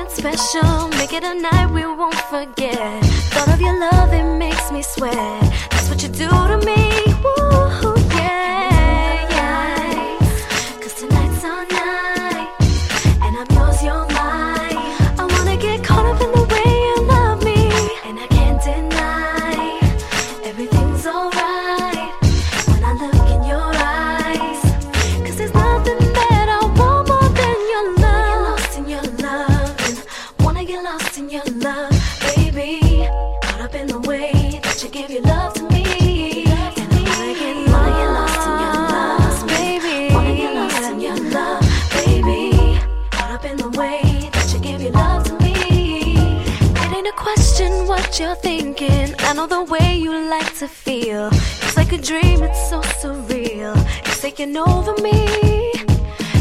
moment 0.01 0.11
special? 0.11 0.87
Make 0.97 1.13
it 1.13 1.23
a 1.23 1.33
night 1.33 1.71
we 1.71 1.85
won't 1.85 2.15
forget. 2.15 3.03
Thought 3.33 3.49
of 3.49 3.61
your 3.61 3.79
love, 3.79 4.13
it 4.13 4.37
makes 4.37 4.71
me 4.71 4.81
sweat. 4.81 5.15
That's 5.71 5.89
what 5.89 6.01
you 6.03 6.09
do 6.09 6.27
to 6.27 6.61
me. 6.65 7.10
You're 48.21 48.35
thinking. 48.35 49.15
I 49.19 49.33
know 49.33 49.47
the 49.47 49.63
way 49.63 49.97
you 49.97 50.11
like 50.29 50.53
to 50.59 50.67
feel. 50.67 51.29
It's 51.63 51.75
like 51.75 51.91
a 51.91 51.97
dream, 51.97 52.43
it's 52.43 52.69
so 52.69 52.81
surreal. 53.01 53.75
It's 54.05 54.21
taking 54.21 54.55
over 54.55 54.93
me. 55.01 55.17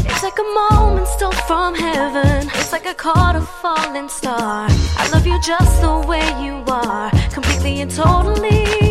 It's 0.09 0.23
like 0.23 0.37
a 0.45 0.49
moment 0.61 1.07
stole 1.07 1.31
from 1.49 1.73
heaven. 1.73 2.47
It's 2.59 2.71
like 2.71 2.85
a 2.85 2.93
caught 2.93 3.35
a 3.35 3.41
falling 3.61 4.09
star. 4.09 4.67
I 5.01 5.09
love 5.11 5.25
you 5.25 5.37
just 5.41 5.81
the 5.81 6.05
way 6.07 6.25
you 6.45 6.63
are, 6.67 7.09
completely 7.33 7.81
and 7.81 7.89
totally. 7.89 8.90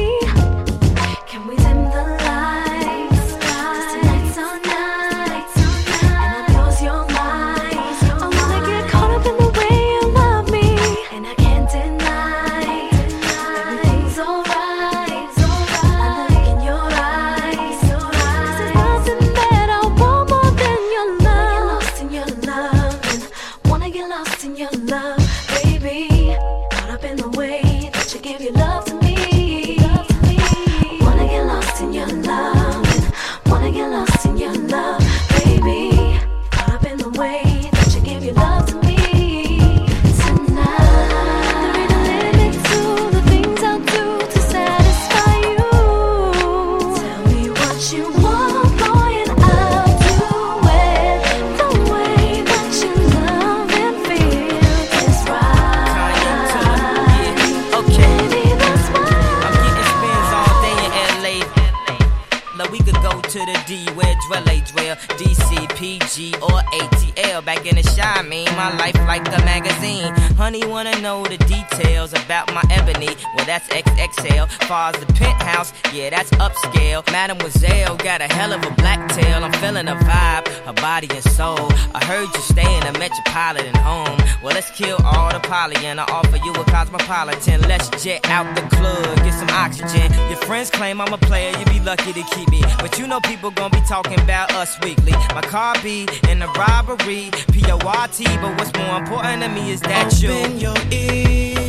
That's 73.51 73.69
XXL. 73.69 74.49
Far 74.69 74.91
as 74.91 75.01
the 75.05 75.13
penthouse, 75.15 75.73
yeah, 75.93 76.11
that's 76.11 76.31
upscale. 76.45 77.05
Mademoiselle 77.11 77.97
got 77.97 78.21
a 78.21 78.33
hell 78.33 78.53
of 78.53 78.65
a 78.65 78.71
black 78.75 79.01
tail. 79.11 79.43
I'm 79.43 79.53
feeling 79.55 79.89
a 79.89 79.97
vibe, 79.97 80.47
her 80.67 80.73
body 80.75 81.09
and 81.11 81.25
soul. 81.25 81.69
I 81.93 82.05
heard 82.05 82.29
you 82.33 82.41
stay 82.43 82.71
in 82.79 82.85
a 82.87 82.97
metropolitan 82.97 83.75
home. 83.75 84.19
Well, 84.41 84.55
let's 84.55 84.71
kill 84.71 84.99
all 85.05 85.33
the 85.33 85.41
poly 85.41 85.77
and 85.85 85.99
I 85.99 86.05
offer 86.05 86.37
you 86.37 86.53
a 86.53 86.65
cosmopolitan. 86.65 87.63
Let's 87.63 87.89
jet 88.03 88.21
out 88.31 88.47
the 88.55 88.63
club, 88.77 89.17
get 89.25 89.35
some 89.35 89.51
oxygen. 89.51 90.13
Your 90.31 90.41
friends 90.47 90.71
claim 90.71 91.01
I'm 91.01 91.13
a 91.13 91.19
player, 91.19 91.51
You'd 91.59 91.71
be 91.71 91.81
lucky 91.81 92.13
to 92.13 92.23
keep 92.35 92.49
me. 92.51 92.63
But 92.79 93.01
you 93.01 93.09
know 93.09 93.19
people 93.21 93.51
gonna 93.51 93.75
be 93.75 93.83
talking 93.89 94.21
about 94.21 94.53
us 94.53 94.79
weekly. 94.81 95.13
My 95.35 95.43
car 95.43 95.75
be 95.83 96.07
in 96.29 96.39
the 96.39 96.47
robbery, 96.57 97.31
P-O-R-T. 97.53 98.25
But 98.25 98.59
what's 98.59 98.73
more 98.79 98.97
important 99.03 99.43
to 99.43 99.49
me 99.49 99.73
is 99.73 99.81
that 99.81 100.23
you. 100.23 100.31
Open 100.31 100.61
your 100.61 100.77
ears. 100.93 101.60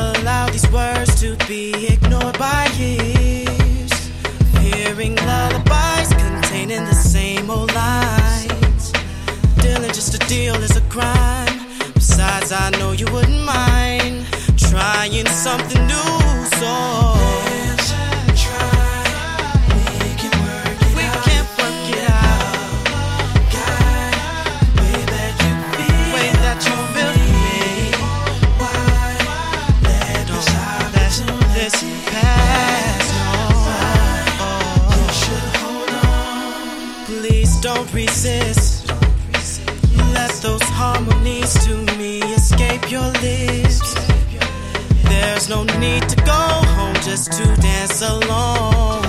Allow 0.00 0.48
these 0.50 0.70
words 0.70 1.20
to 1.20 1.36
be 1.48 1.88
ignored 1.88 2.38
by 2.38 2.66
years. 2.78 3.92
Hearing 4.60 5.16
lullabies 5.16 6.08
containing 6.22 6.84
the 6.84 6.94
same 6.94 7.50
old 7.50 7.74
lines. 7.74 8.92
Dealing 9.56 9.92
just 9.92 10.14
a 10.14 10.18
deal 10.28 10.54
is 10.62 10.76
a 10.76 10.82
crime. 10.82 11.58
Besides, 11.94 12.52
I 12.52 12.70
know 12.78 12.92
you 12.92 13.06
wouldn't 13.12 13.44
mind 13.44 14.24
trying 14.56 15.26
something 15.26 15.84
new. 15.86 16.37
Don't 37.78 37.94
resist. 37.94 38.88
Let 40.12 40.32
those 40.42 40.62
harmonies 40.62 41.52
to 41.64 41.76
me 41.96 42.18
escape 42.34 42.90
your 42.90 43.08
lips. 43.22 43.94
There's 45.04 45.48
no 45.48 45.62
need 45.78 46.02
to 46.08 46.16
go 46.24 46.42
home 46.76 46.96
just 47.08 47.30
to 47.34 47.44
dance 47.60 48.02
alone. 48.02 49.04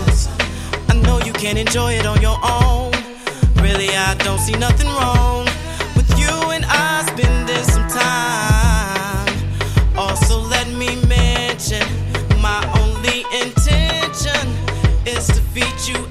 I 0.87 0.93
know 1.03 1.17
you 1.25 1.33
can 1.33 1.57
enjoy 1.57 1.93
it 1.93 2.05
on 2.05 2.21
your 2.21 2.37
own. 2.43 2.91
Really, 3.55 3.89
I 3.89 4.13
don't 4.25 4.39
see 4.39 4.57
nothing 4.67 4.89
wrong 4.97 5.45
with 5.95 6.09
you 6.19 6.33
and 6.55 6.63
I 6.67 7.05
spending 7.07 7.65
some 7.73 7.87
time. 7.87 9.33
Also, 9.97 10.41
let 10.41 10.67
me 10.81 10.89
mention 11.07 11.85
my 12.39 12.61
only 12.81 13.25
intention 13.41 14.45
is 15.07 15.25
to 15.27 15.41
feed 15.53 15.77
you 15.87 16.08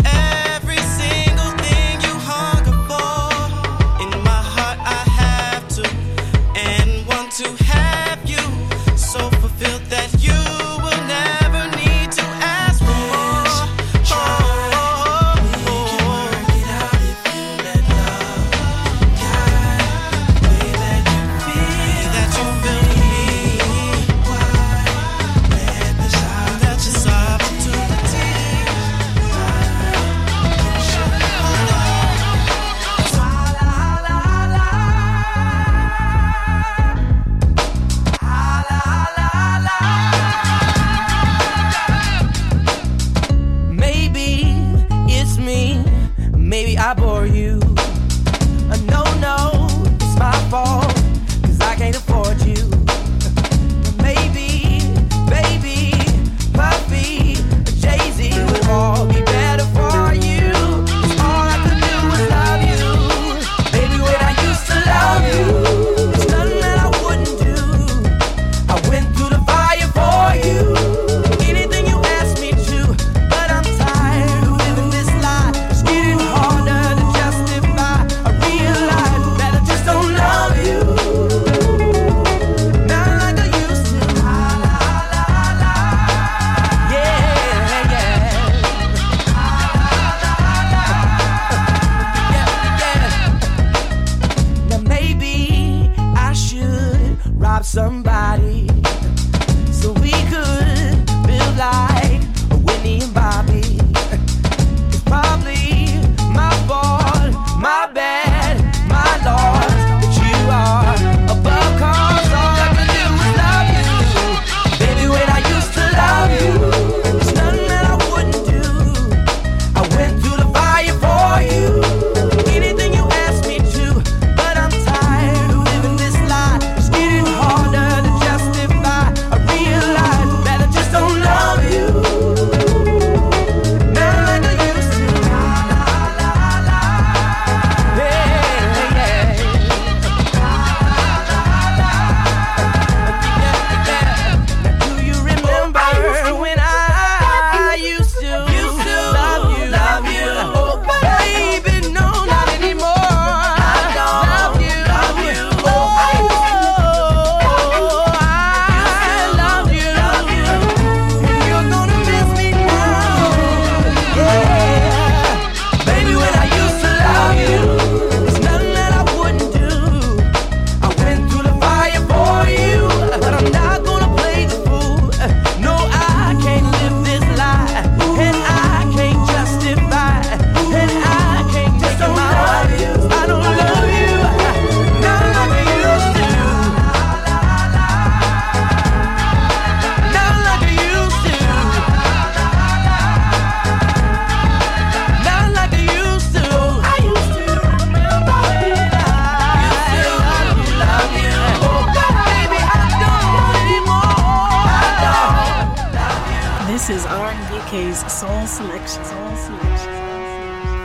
R&Bekay's 207.28 208.00
Soul 208.10 208.46
Selection. 208.46 209.04
Soul 209.04 209.36
Selection. 209.36 209.92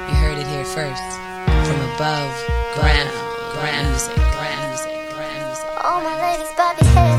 You 0.09 0.15
heard 0.19 0.37
it 0.37 0.45
here 0.45 0.65
first. 0.65 1.09
From 1.63 1.79
above 1.95 2.35
ground, 2.75 3.09
ground 3.53 3.87
music, 3.87 4.15
ground 4.17 4.59
music, 4.67 4.91
ground 5.15 5.39
music. 5.39 5.69
All 5.85 6.01
my 6.03 6.15
ladies, 6.19 6.51
Bobby 6.57 6.85
head. 6.87 7.12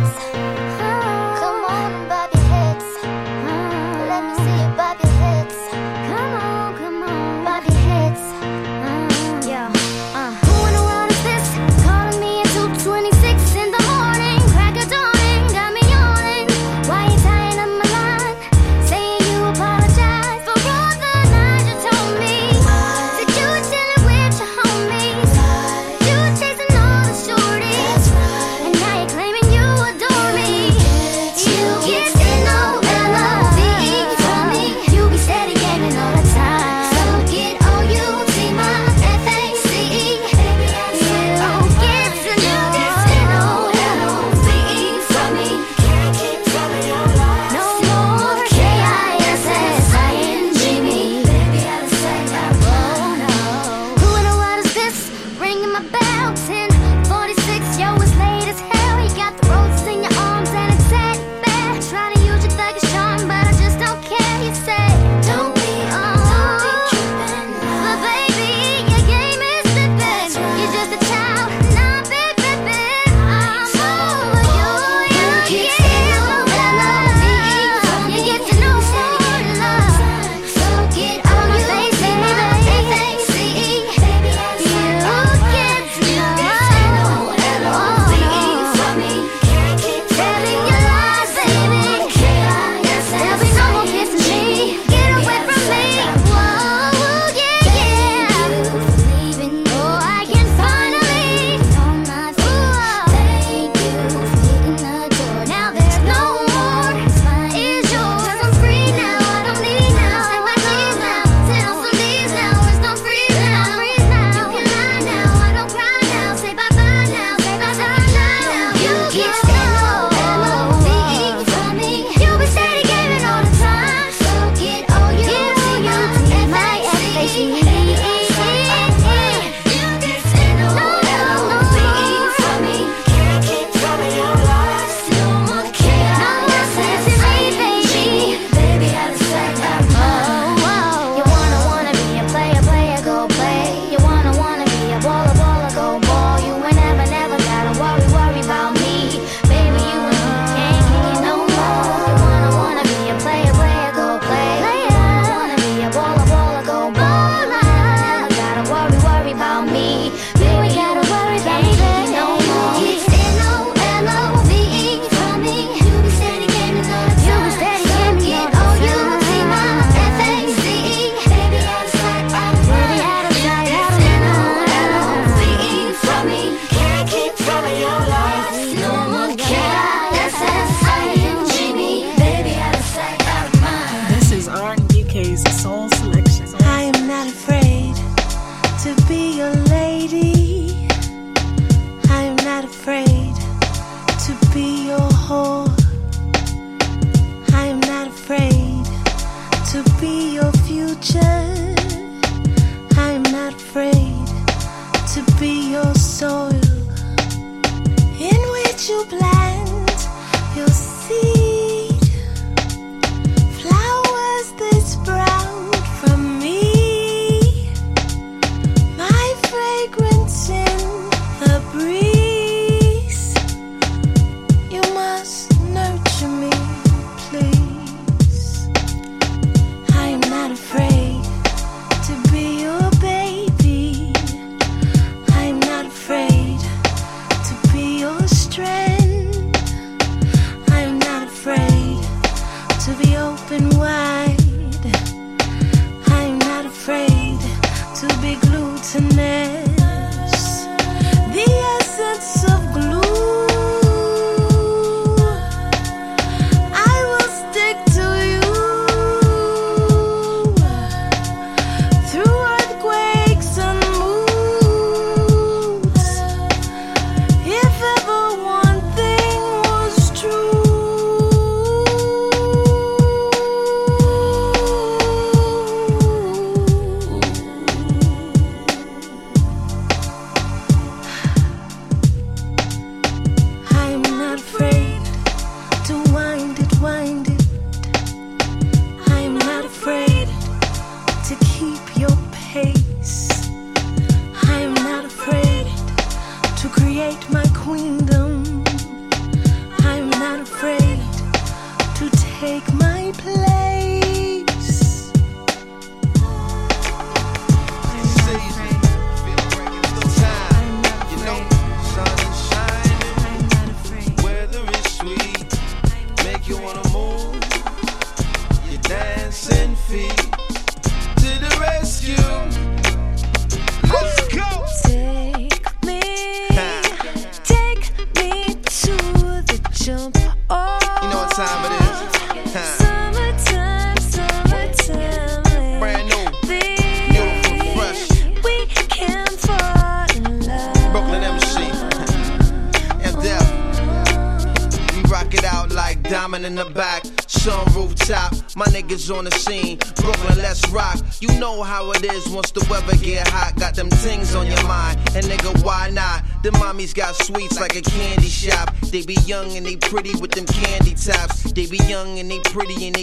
Pretty 359.94 360.20
with 360.20 360.32
them 360.32 360.44
candy 360.46 360.92
tops. 360.94 361.52
They 361.52 361.66
be 361.66 361.76
young 361.86 362.18
and 362.18 362.28
they 362.28 362.40
pretty 362.40 362.84
and 362.88 362.93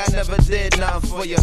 I 0.00 0.12
never 0.12 0.36
did 0.42 0.78
nothing 0.78 1.10
for 1.10 1.26
you. 1.26 1.36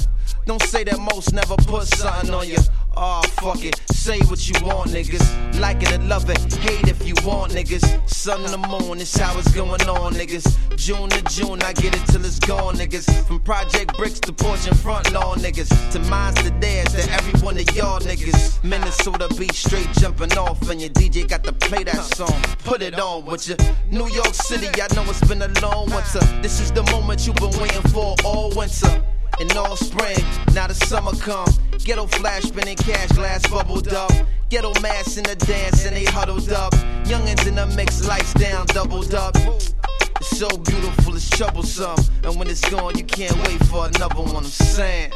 Don't 0.46 0.62
say 0.64 0.84
that 0.86 1.00
most 1.00 1.32
never 1.32 1.56
put 1.58 1.84
something 1.84 2.34
on 2.34 2.48
you. 2.48 2.58
Oh, 2.96 3.22
fuck 3.40 3.64
it. 3.64 3.80
Say 4.08 4.20
what 4.20 4.48
you 4.48 4.56
want, 4.66 4.92
niggas. 4.92 5.60
Like 5.60 5.84
it 5.84 5.92
or 5.92 6.02
love 6.06 6.30
it. 6.30 6.38
Hate 6.64 6.88
if 6.88 7.06
you 7.06 7.14
want, 7.26 7.52
niggas. 7.52 7.84
Sun 8.10 8.40
in 8.46 8.52
the 8.52 8.98
it's 9.02 9.18
how 9.18 9.38
it's 9.38 9.54
going 9.54 9.82
on, 9.82 10.14
niggas. 10.14 10.48
June 10.78 11.10
to 11.10 11.22
June, 11.24 11.62
I 11.62 11.74
get 11.74 11.94
it 11.94 12.08
till 12.08 12.24
it's 12.24 12.40
gone, 12.40 12.76
niggas. 12.76 13.28
From 13.28 13.42
Project 13.42 13.98
Bricks 13.98 14.22
to 14.22 14.32
porch 14.32 14.66
front 14.80 15.12
lawn, 15.12 15.40
niggas. 15.40 15.68
To 15.92 16.00
mines 16.10 16.42
to 16.44 16.52
theirs, 16.52 16.94
to 16.94 17.12
every 17.12 17.38
one 17.42 17.58
of 17.58 17.70
y'all, 17.76 18.00
niggas. 18.00 18.64
Minnesota 18.64 19.28
beat 19.38 19.54
straight 19.54 19.92
jumping 20.00 20.32
off, 20.38 20.70
and 20.70 20.80
your 20.80 20.92
DJ 20.92 21.28
got 21.28 21.44
to 21.44 21.52
play 21.52 21.84
that 21.84 22.02
song. 22.16 22.42
Put 22.64 22.82
it 22.82 22.98
on 22.98 23.26
with 23.26 23.50
you. 23.50 23.58
New 23.92 24.08
York 24.08 24.34
City, 24.34 24.70
I 24.82 24.88
know 24.96 25.04
it's 25.10 25.20
been 25.28 25.42
a 25.42 25.50
long 25.62 25.88
winter. 25.88 26.24
This 26.42 26.62
is 26.62 26.72
the 26.72 26.84
moment 26.94 27.28
you've 27.28 27.36
been 27.36 27.52
waiting 27.60 27.82
for 27.92 28.16
all 28.24 28.56
winter 28.56 29.04
and 29.40 29.52
all 29.54 29.76
spring. 29.76 30.18
Now 30.54 30.68
the 30.68 30.74
summer 30.74 31.16
come. 31.16 31.48
Ghetto 31.80 32.08
flash 32.08 32.44
spinning 32.44 32.78
cash 32.78 33.10
glass 33.10 33.48
bubbled 33.48 33.88
up. 33.90 34.12
Ghetto 34.50 34.74
mass 34.82 35.18
in 35.18 35.24
the 35.24 35.36
dance 35.36 35.86
and 35.86 35.96
they 35.96 36.06
huddled 36.06 36.52
up. 36.52 36.74
Youngins 37.06 37.48
in 37.48 37.56
the 37.56 37.68
mix, 37.76 38.08
lights 38.08 38.34
down, 38.34 38.66
doubled 38.68 39.14
up. 39.14 39.36
It's 39.36 40.38
so 40.38 40.48
beautiful, 40.50 41.16
it's 41.16 41.30
troublesome. 41.30 41.98
And 42.24 42.38
when 42.38 42.48
it's 42.48 42.68
gone, 42.70 42.98
you 42.98 43.04
can't 43.04 43.36
wait 43.48 43.64
for 43.66 43.88
another 43.88 44.22
one. 44.22 44.36
I'm 44.36 44.44
saying. 44.44 45.12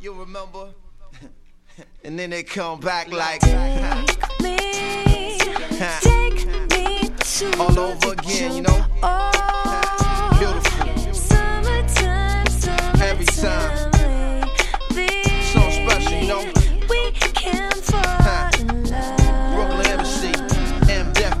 You 0.00 0.12
remember? 0.12 0.68
and 2.04 2.18
then 2.18 2.30
they 2.30 2.42
come 2.42 2.80
back 2.80 3.10
like. 3.10 3.40
Take 3.40 4.40
me, 4.40 5.38
take 6.00 6.46
me 6.70 7.10
to 7.18 7.58
All 7.58 7.78
over 7.78 8.12
again, 8.12 8.56
you 8.56 8.62
know? 8.62 9.82
happy 13.24 13.40
time, 13.40 14.42
special, 15.70 16.12
you 16.12 16.26
know. 16.26 16.52
We 16.88 17.10
can 17.12 17.70
fall 17.72 18.50
in 18.60 18.84
love. 18.90 19.54
Brooklyn 19.54 19.86
Embassy, 19.86 20.32
M. 20.90 21.12
Def 21.12 21.34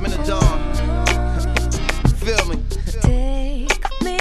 Feel 2.20 2.44
me. 2.48 2.56
Take 3.02 3.84
me, 4.02 4.18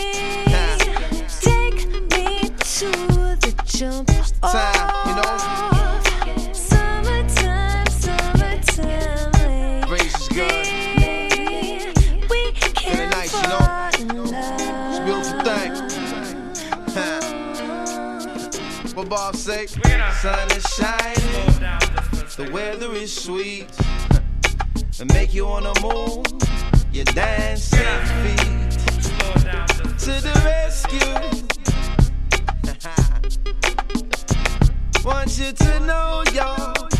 take 1.41 1.87
me 2.11 2.49
to 2.49 2.89
the 3.39 3.53
jump. 3.65 4.09
Time. 4.41 4.72
Bob 19.15 19.35
say? 19.35 19.67
Sun 19.67 20.51
is 20.57 20.63
shining, 20.73 21.59
the 22.35 22.49
weather 22.51 22.91
is 22.93 23.13
sweet, 23.13 23.67
and 24.99 25.13
make 25.13 25.35
you 25.35 25.45
wanna 25.45 25.71
move 25.83 26.25
your 26.91 27.05
dancing 27.05 27.77
feet 28.23 28.71
to 29.99 30.19
the 30.19 30.33
rescue. 30.43 31.13
Want 35.05 35.37
you 35.37 35.51
to 35.51 35.79
know, 35.81 36.23
y'all. 36.33 36.92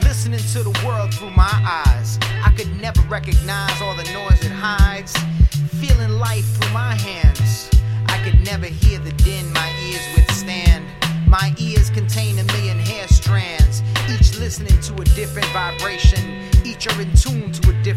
Listening 0.00 0.40
to 0.52 0.62
the 0.62 0.86
world 0.86 1.12
through 1.12 1.32
my 1.32 1.84
eyes, 1.86 2.18
I 2.42 2.50
could 2.56 2.80
never 2.80 3.02
recognize 3.02 3.82
all 3.82 3.94
the 3.94 4.04
noise 4.04 4.42
it 4.42 4.50
hides. 4.50 5.14
Feeling 5.80 6.18
life 6.18 6.46
through 6.56 6.72
my 6.72 6.94
hands, 6.94 7.68
I 8.06 8.16
could 8.24 8.40
never 8.42 8.64
hear 8.66 8.98
the 9.00 9.12
din 9.12 9.52
my 9.52 9.70
ears 9.86 10.16
withstand. 10.16 10.86
My 11.26 11.54
ears 11.58 11.90
contain 11.90 12.38
a 12.38 12.44
million 12.44 12.78
hair 12.78 13.06
strands, 13.08 13.82
each 14.08 14.38
listening 14.38 14.80
to 14.80 14.94
a 14.94 15.04
different 15.04 15.48
vibration. 15.48 16.48
Each 16.64 16.86
are 16.86 17.00
in 17.00 17.12
tune 17.12 17.52
to 17.52 17.70
a 17.70 17.82
different 17.82 17.91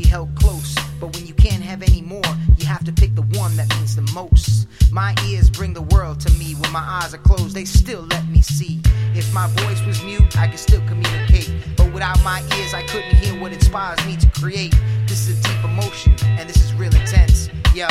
be 0.00 0.08
held 0.08 0.34
close. 0.34 0.74
But 1.00 1.14
when 1.14 1.26
you 1.26 1.34
can't 1.34 1.62
have 1.62 1.82
any 1.82 2.02
more, 2.02 2.30
you 2.56 2.66
have 2.66 2.84
to 2.84 2.92
pick 2.92 3.14
the 3.14 3.26
one 3.38 3.56
that 3.56 3.68
means 3.76 3.96
the 3.96 4.08
most. 4.14 4.66
My 4.90 5.14
ears 5.26 5.50
bring 5.50 5.72
the 5.74 5.82
world 5.82 6.20
to 6.20 6.32
me. 6.34 6.54
When 6.54 6.72
my 6.72 6.80
eyes 6.80 7.14
are 7.14 7.18
closed, 7.18 7.54
they 7.54 7.64
still 7.64 8.02
let 8.10 8.26
me 8.28 8.40
see. 8.40 8.80
If 9.14 9.32
my 9.34 9.46
voice 9.62 9.84
was 9.84 10.02
mute, 10.02 10.38
I 10.38 10.48
could 10.48 10.58
still 10.58 10.82
communicate. 10.86 11.50
But 11.76 11.92
without 11.92 12.22
my 12.22 12.40
ears, 12.56 12.74
I 12.74 12.82
couldn't 12.84 13.16
hear 13.16 13.40
what 13.40 13.52
inspires 13.52 14.04
me 14.06 14.16
to 14.16 14.28
create. 14.40 14.74
This 15.06 15.28
is 15.28 15.38
a 15.38 15.42
deep 15.42 15.64
emotion, 15.64 16.14
and 16.38 16.48
this 16.48 16.62
is 16.62 16.72
real 16.74 16.94
intense. 16.94 17.50
Yo, 17.74 17.88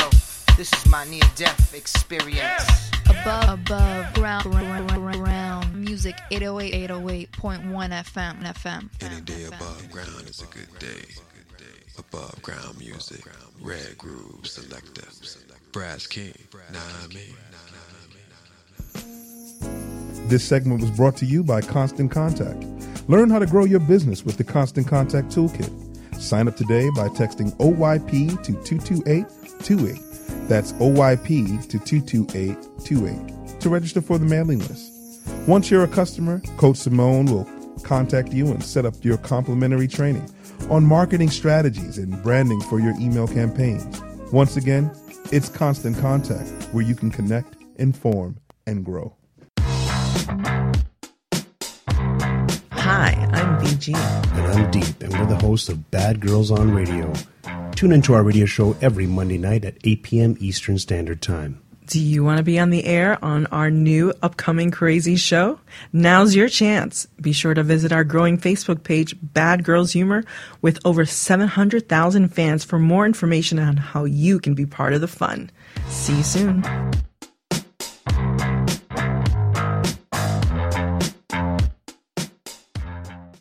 this 0.56 0.72
is 0.72 0.86
my 0.86 1.04
near 1.04 1.22
death 1.36 1.74
experience. 1.74 2.90
Above, 3.08 3.60
above, 3.60 4.14
ground, 4.14 4.44
ground, 4.44 5.14
ground, 5.14 5.74
music 5.74 6.16
808, 6.30 6.88
808.1 6.88 7.32
FM, 8.06 8.42
FM. 8.42 8.88
Any 9.02 9.20
day 9.22 9.44
above 9.44 9.90
ground 9.90 10.28
is 10.28 10.42
a 10.42 10.46
good 10.46 10.78
day. 10.78 11.02
Above 11.98 12.40
ground 12.42 12.78
music, 12.78 13.24
red 13.60 13.96
groove 13.98 14.46
selector, 14.46 15.06
brass 15.72 16.06
king. 16.06 16.32
This 20.28 20.44
segment 20.44 20.80
was 20.80 20.90
brought 20.92 21.16
to 21.18 21.26
you 21.26 21.42
by 21.42 21.60
Constant 21.60 22.10
Contact. 22.10 22.64
Learn 23.08 23.30
how 23.30 23.38
to 23.38 23.46
grow 23.46 23.64
your 23.64 23.80
business 23.80 24.24
with 24.24 24.36
the 24.36 24.44
Constant 24.44 24.86
Contact 24.86 25.28
Toolkit. 25.28 25.70
Sign 26.20 26.48
up 26.48 26.56
today 26.56 26.88
by 26.94 27.08
texting 27.08 27.54
OYP 27.56 28.42
to 28.44 28.52
22828. 28.64 30.48
That's 30.48 30.72
OYP 30.74 31.68
to 31.68 31.78
22828 31.78 33.60
to 33.60 33.68
register 33.68 34.00
for 34.00 34.18
the 34.18 34.26
mailing 34.26 34.60
list. 34.60 34.92
Once 35.46 35.70
you're 35.70 35.84
a 35.84 35.88
customer, 35.88 36.40
Coach 36.56 36.76
Simone 36.76 37.26
will 37.26 37.48
contact 37.82 38.32
you 38.32 38.46
and 38.48 38.62
set 38.62 38.86
up 38.86 38.94
your 39.02 39.16
complimentary 39.18 39.88
training 39.88 40.28
on 40.68 40.84
marketing 40.84 41.30
strategies 41.30 41.98
and 41.98 42.22
branding 42.22 42.60
for 42.62 42.80
your 42.80 42.94
email 43.00 43.26
campaigns. 43.26 44.00
Once 44.32 44.56
again, 44.56 44.90
it's 45.32 45.48
Constant 45.48 45.96
Contact 45.98 46.50
where 46.72 46.84
you 46.84 46.94
can 46.94 47.10
connect, 47.10 47.56
inform, 47.76 48.36
and 48.66 48.84
grow. 48.84 49.14
Hi, 52.72 53.12
I'm 53.32 53.58
BG. 53.60 53.94
And 53.96 54.46
I'm 54.52 54.70
Deep, 54.70 55.02
and 55.02 55.12
we're 55.12 55.26
the 55.26 55.36
hosts 55.36 55.68
of 55.68 55.90
Bad 55.90 56.20
Girls 56.20 56.50
on 56.50 56.72
Radio. 56.74 57.12
Tune 57.76 57.92
into 57.92 58.14
our 58.14 58.22
radio 58.22 58.46
show 58.46 58.76
every 58.80 59.06
Monday 59.06 59.38
night 59.38 59.64
at 59.64 59.76
8 59.84 60.02
p.m. 60.02 60.36
Eastern 60.40 60.78
Standard 60.78 61.22
Time. 61.22 61.62
Do 61.90 61.98
you 61.98 62.22
want 62.22 62.38
to 62.38 62.44
be 62.44 62.56
on 62.56 62.70
the 62.70 62.84
air 62.84 63.18
on 63.20 63.46
our 63.46 63.68
new 63.68 64.14
upcoming 64.22 64.70
crazy 64.70 65.16
show? 65.16 65.58
Now's 65.92 66.36
your 66.36 66.48
chance. 66.48 67.08
Be 67.20 67.32
sure 67.32 67.52
to 67.52 67.64
visit 67.64 67.90
our 67.90 68.04
growing 68.04 68.38
Facebook 68.38 68.84
page, 68.84 69.16
Bad 69.20 69.64
Girls 69.64 69.90
Humor, 69.90 70.22
with 70.62 70.78
over 70.84 71.04
700,000 71.04 72.28
fans 72.28 72.62
for 72.62 72.78
more 72.78 73.06
information 73.06 73.58
on 73.58 73.76
how 73.76 74.04
you 74.04 74.38
can 74.38 74.54
be 74.54 74.66
part 74.66 74.92
of 74.92 75.00
the 75.00 75.08
fun. 75.08 75.50
See 75.88 76.18
you 76.18 76.22
soon. 76.22 76.64